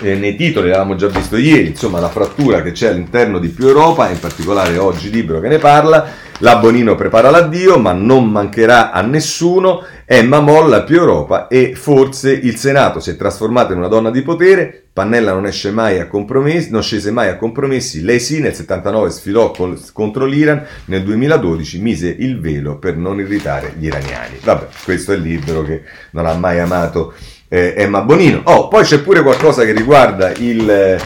[0.00, 3.66] eh, nei titoli l'avevamo già visto ieri, insomma la frattura che c'è all'interno di più
[3.66, 6.06] Europa, in particolare oggi libro che ne parla,
[6.38, 12.32] la Bonino prepara l'addio, ma non mancherà a nessuno, Emma molla più Europa e forse
[12.32, 16.06] il Senato si è trasformato in una donna di potere, Pannella non esce mai a
[16.06, 21.02] compromessi, non scese mai a compromessi, lei sì nel 79 sfilò col, contro l'Iran, nel
[21.02, 24.38] 2012 mise il velo per non irritare gli iraniani.
[24.42, 27.14] Vabbè, questo è il libro che non ha mai amato
[27.52, 28.40] eh, Emma Bonino.
[28.44, 30.98] Oh, poi c'è pure qualcosa che riguarda il eh,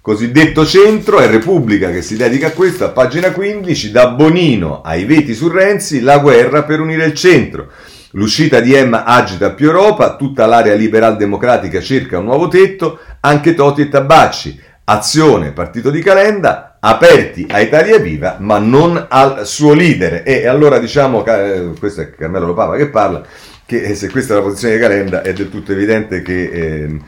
[0.00, 5.04] cosiddetto centro, è Repubblica che si dedica a questo, a pagina 15, da Bonino ai
[5.04, 7.70] veti su Renzi, la guerra per unire il centro.
[8.12, 13.52] L'uscita di Emma agita più Europa, tutta l'area liberal democratica cerca un nuovo tetto, anche
[13.52, 14.58] Toti e Tabacci.
[14.84, 20.22] Azione, partito di Calenda, aperti a Italia Viva, ma non al suo leader.
[20.24, 23.22] E allora diciamo, eh, questo è Carmelo Lopava che parla,
[23.70, 27.00] che eh, se questa è la posizione di Calenda è del tutto evidente che eh,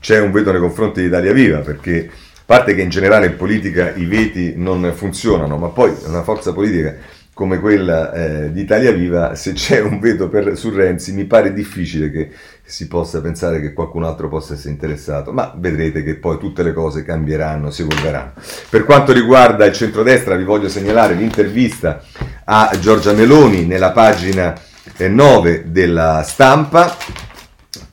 [0.00, 3.36] c'è un veto nei confronti di Italia Viva, perché a parte che in generale in
[3.36, 6.94] politica i veti non funzionano, ma poi una forza politica
[7.34, 11.52] come quella eh, di Italia Viva, se c'è un veto per, su Renzi, mi pare
[11.52, 12.30] difficile che
[12.64, 16.72] si possa pensare che qualcun altro possa essere interessato, ma vedrete che poi tutte le
[16.72, 18.32] cose cambieranno, si evolveranno.
[18.70, 22.02] Per quanto riguarda il centrodestra, vi voglio segnalare l'intervista
[22.44, 24.58] a Giorgia Meloni nella pagina
[24.98, 26.96] 9 della stampa.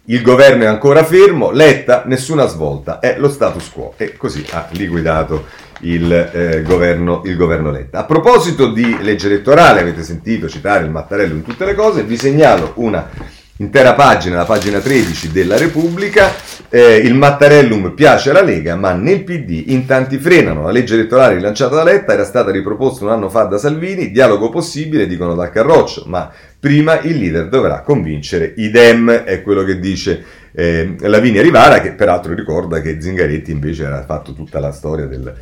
[0.06, 4.68] Il governo è ancora fermo, Letta nessuna svolta, è lo status quo e così ha
[4.72, 5.46] liquidato
[5.82, 8.00] il, eh, governo, il governo Letta.
[8.00, 12.18] A proposito di legge elettorale, avete sentito citare il Mattarello in tutte le cose, vi
[12.18, 13.10] segnalo una
[13.58, 16.34] intera pagina, la pagina 13 della Repubblica,
[16.70, 20.64] eh, il Mattarellum piace alla Lega, ma nel PD in tanti frenano.
[20.64, 24.50] La legge elettorale rilanciata da Letta era stata riproposta un anno fa da Salvini, dialogo
[24.50, 29.80] possibile, dicono dal Carroccio, ma prima il leader dovrà convincere i Dem, è quello che
[29.80, 35.06] dice eh, Lavinia Rivara, che peraltro ricorda che Zingaretti invece era fatto tutta la storia
[35.06, 35.34] del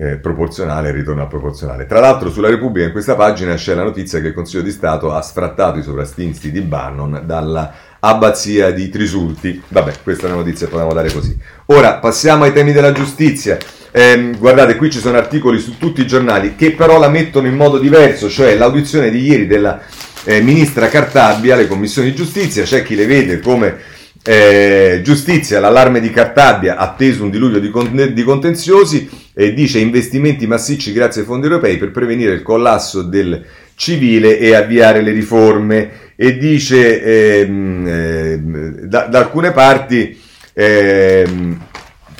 [0.00, 1.86] eh, proporzionale e ritorno al proporzionale.
[1.86, 5.12] Tra l'altro sulla Repubblica in questa pagina c'è la notizia che il Consiglio di Stato
[5.12, 9.60] ha sfrattato i sovrastinsti di Bannon dalla abbazia di Trisulti.
[9.66, 11.36] Vabbè, questa è una notizia che potevamo dare così.
[11.66, 13.58] Ora passiamo ai temi della giustizia.
[13.90, 17.56] Eh, guardate, qui ci sono articoli su tutti i giornali che però la mettono in
[17.56, 19.80] modo diverso, cioè l'audizione di ieri della
[20.22, 23.96] eh, ministra Cartabia alle commissioni di giustizia, c'è chi le vede come
[24.30, 30.46] eh, giustizia, l'allarme di Cartabia, atteso un diluvio di, con- di contenziosi, eh, dice investimenti
[30.46, 33.42] massicci grazie ai fondi europei per prevenire il collasso del
[33.74, 36.12] civile e avviare le riforme.
[36.14, 38.38] E dice ehm, eh,
[38.86, 40.20] da, da, alcune parti
[40.52, 41.66] ehm,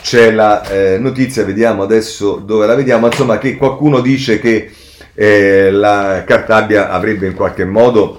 [0.00, 4.70] c'è la eh, notizia, vediamo adesso dove la vediamo, insomma che qualcuno dice che
[5.12, 8.18] eh, la Cartabia avrebbe in qualche modo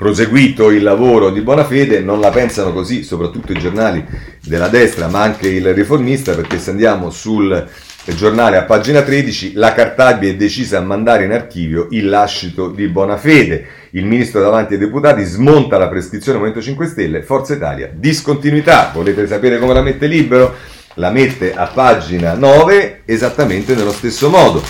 [0.00, 4.02] proseguito il lavoro di buona fede, non la pensano così soprattutto i giornali
[4.42, 7.68] della destra, ma anche il riformista, perché se andiamo sul
[8.06, 12.88] giornale a pagina 13, la Cartabia è decisa a mandare in archivio il lascito di
[12.88, 13.66] buona fede.
[13.90, 18.92] Il ministro davanti ai deputati smonta la prescrizione Movimento 5 Stelle, Forza Italia, discontinuità.
[18.94, 20.54] Volete sapere come la mette libero?
[20.94, 24.62] La mette a pagina 9 esattamente nello stesso modo.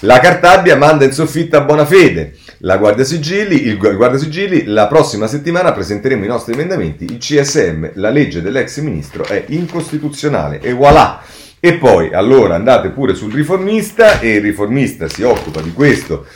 [0.00, 4.86] La Cartabia manda in soffitta a buona fede la Guardia Sigilli, il Guardia Sigilli, la
[4.86, 10.72] prossima settimana presenteremo i nostri emendamenti, il CSM, la legge dell'ex ministro è incostituzionale e
[10.72, 11.22] voilà!
[11.58, 16.26] E poi allora andate pure sul riformista e il riformista si occupa di questo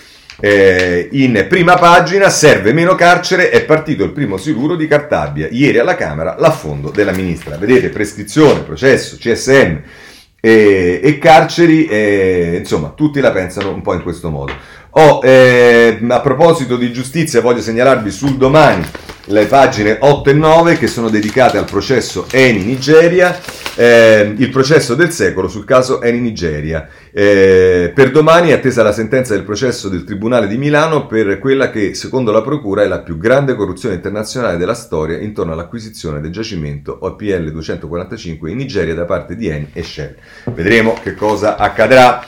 [0.42, 5.78] eh, in prima pagina, serve meno carcere, è partito il primo sicuro di Cartabia, ieri
[5.78, 7.58] alla Camera l'affondo della ministra.
[7.58, 9.76] Vedete, prescrizione, processo, CSM
[10.40, 14.54] e, e carceri, eh, insomma, tutti la pensano un po' in questo modo.
[14.92, 18.84] Oh, eh, a proposito di giustizia, voglio segnalarvi sul domani
[19.26, 23.38] le pagine 8 e 9 che sono dedicate al processo Eni Nigeria,
[23.76, 26.88] eh, il processo del secolo sul caso Eni Nigeria.
[27.12, 31.70] Eh, per domani è attesa la sentenza del processo del Tribunale di Milano per quella
[31.70, 36.32] che, secondo la Procura, è la più grande corruzione internazionale della storia intorno all'acquisizione del
[36.32, 40.16] giacimento OPL 245 in Nigeria da parte di Eni e Shell.
[40.46, 42.26] Vedremo che cosa accadrà.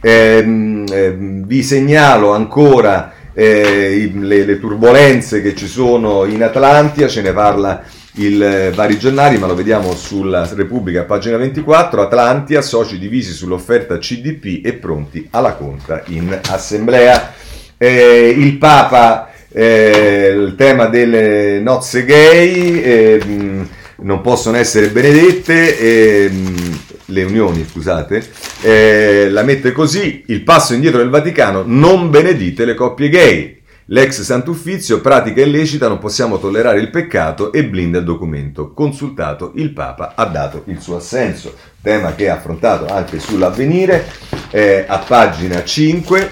[0.00, 7.22] Eh, eh, vi segnalo ancora eh, le, le, turbulenze che ci sono in Atlantia, ce
[7.22, 7.82] ne parla
[8.14, 13.98] il eh, vari giornali, ma lo vediamo sulla Repubblica, pagina 24, Atlantia, soci divisi sull'offerta
[13.98, 17.32] CDP e pronti alla conta in assemblea.
[17.76, 23.20] Eh, il Papa, eh, il tema delle nozze gay,
[24.00, 26.28] non possono essere benedette
[27.10, 28.26] le unioni, scusate,
[28.62, 33.56] eh, la mette così, il passo indietro del Vaticano, non benedite le coppie gay.
[33.90, 38.74] L'ex Sant'Uffizio, pratica illecita, non possiamo tollerare il peccato e blinda il documento.
[38.74, 41.54] Consultato, il Papa ha dato il suo assenso.
[41.80, 44.06] Tema che ha affrontato anche sull'avvenire,
[44.50, 46.30] eh, a pagina 5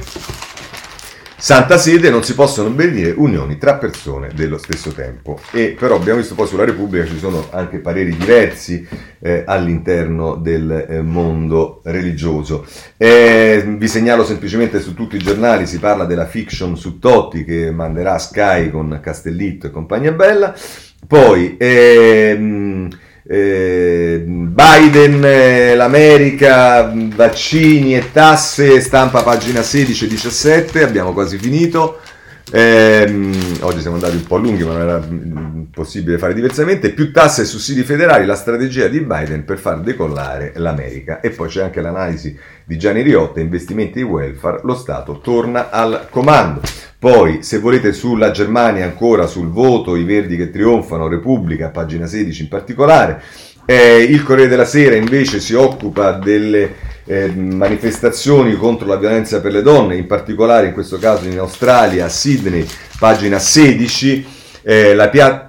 [1.38, 5.38] Santa Sede non si possono benedire unioni tra persone dello stesso tempo.
[5.52, 8.86] E però abbiamo visto poi sulla Repubblica ci sono anche pareri diversi
[9.18, 12.66] eh, all'interno del eh, mondo religioso.
[12.96, 17.70] Eh, vi segnalo semplicemente su tutti i giornali si parla della fiction su Totti che
[17.70, 20.54] manderà Sky con Castellitto e compagnia bella.
[21.06, 22.88] Poi ehm,
[23.28, 32.00] eh, Biden, eh, l'America, vaccini e tasse, stampa pagina 16 e 17, abbiamo quasi finito.
[32.52, 36.92] Eh, oggi siamo andati un po' lunghi, ma non era mm, possibile fare diversamente.
[36.92, 41.20] Più tasse e sussidi federali, la strategia di Biden per far decollare l'America.
[41.20, 46.08] E poi c'è anche l'analisi di Gianni Riotta, investimenti di welfare, lo Stato torna al
[46.10, 46.60] comando.
[46.98, 52.42] Poi, se volete, sulla Germania ancora sul voto, i verdi che trionfano, Repubblica, pagina 16
[52.42, 53.22] in particolare.
[53.64, 59.52] Eh, il Corriere della Sera invece si occupa delle eh, manifestazioni contro la violenza per
[59.52, 62.66] le donne, in particolare in questo caso in Australia, a Sydney,
[62.98, 64.26] pagina 16.
[64.62, 65.46] Eh, la piazza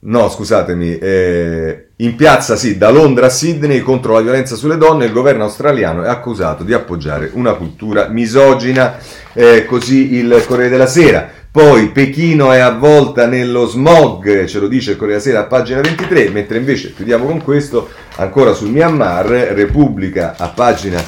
[0.00, 5.06] No, scusatemi, eh, in piazza sì, da Londra a Sydney contro la violenza sulle donne,
[5.06, 8.98] il governo australiano è accusato di appoggiare una cultura misogina,
[9.32, 11.28] eh, così il Corriere della Sera.
[11.50, 15.80] Poi Pechino è avvolta nello smog, ce lo dice il Corriere della Sera a pagina
[15.80, 21.02] 23, mentre invece, chiudiamo con questo, ancora sul Myanmar, Repubblica a pagina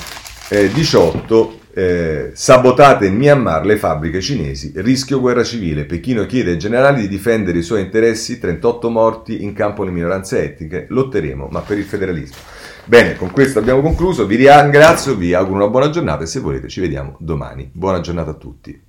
[0.49, 5.85] eh, 18, Eh, sabotate in Myanmar le fabbriche cinesi, rischio guerra civile.
[5.85, 10.43] Pechino chiede ai generali di difendere i suoi interessi, 38 morti in campo le minoranze
[10.43, 10.87] etniche.
[10.89, 12.37] Lotteremo, ma per il federalismo.
[12.85, 14.27] Bene, con questo abbiamo concluso.
[14.27, 17.71] Vi ringrazio, vi auguro una buona giornata e se volete ci vediamo domani.
[17.73, 18.89] Buona giornata a tutti.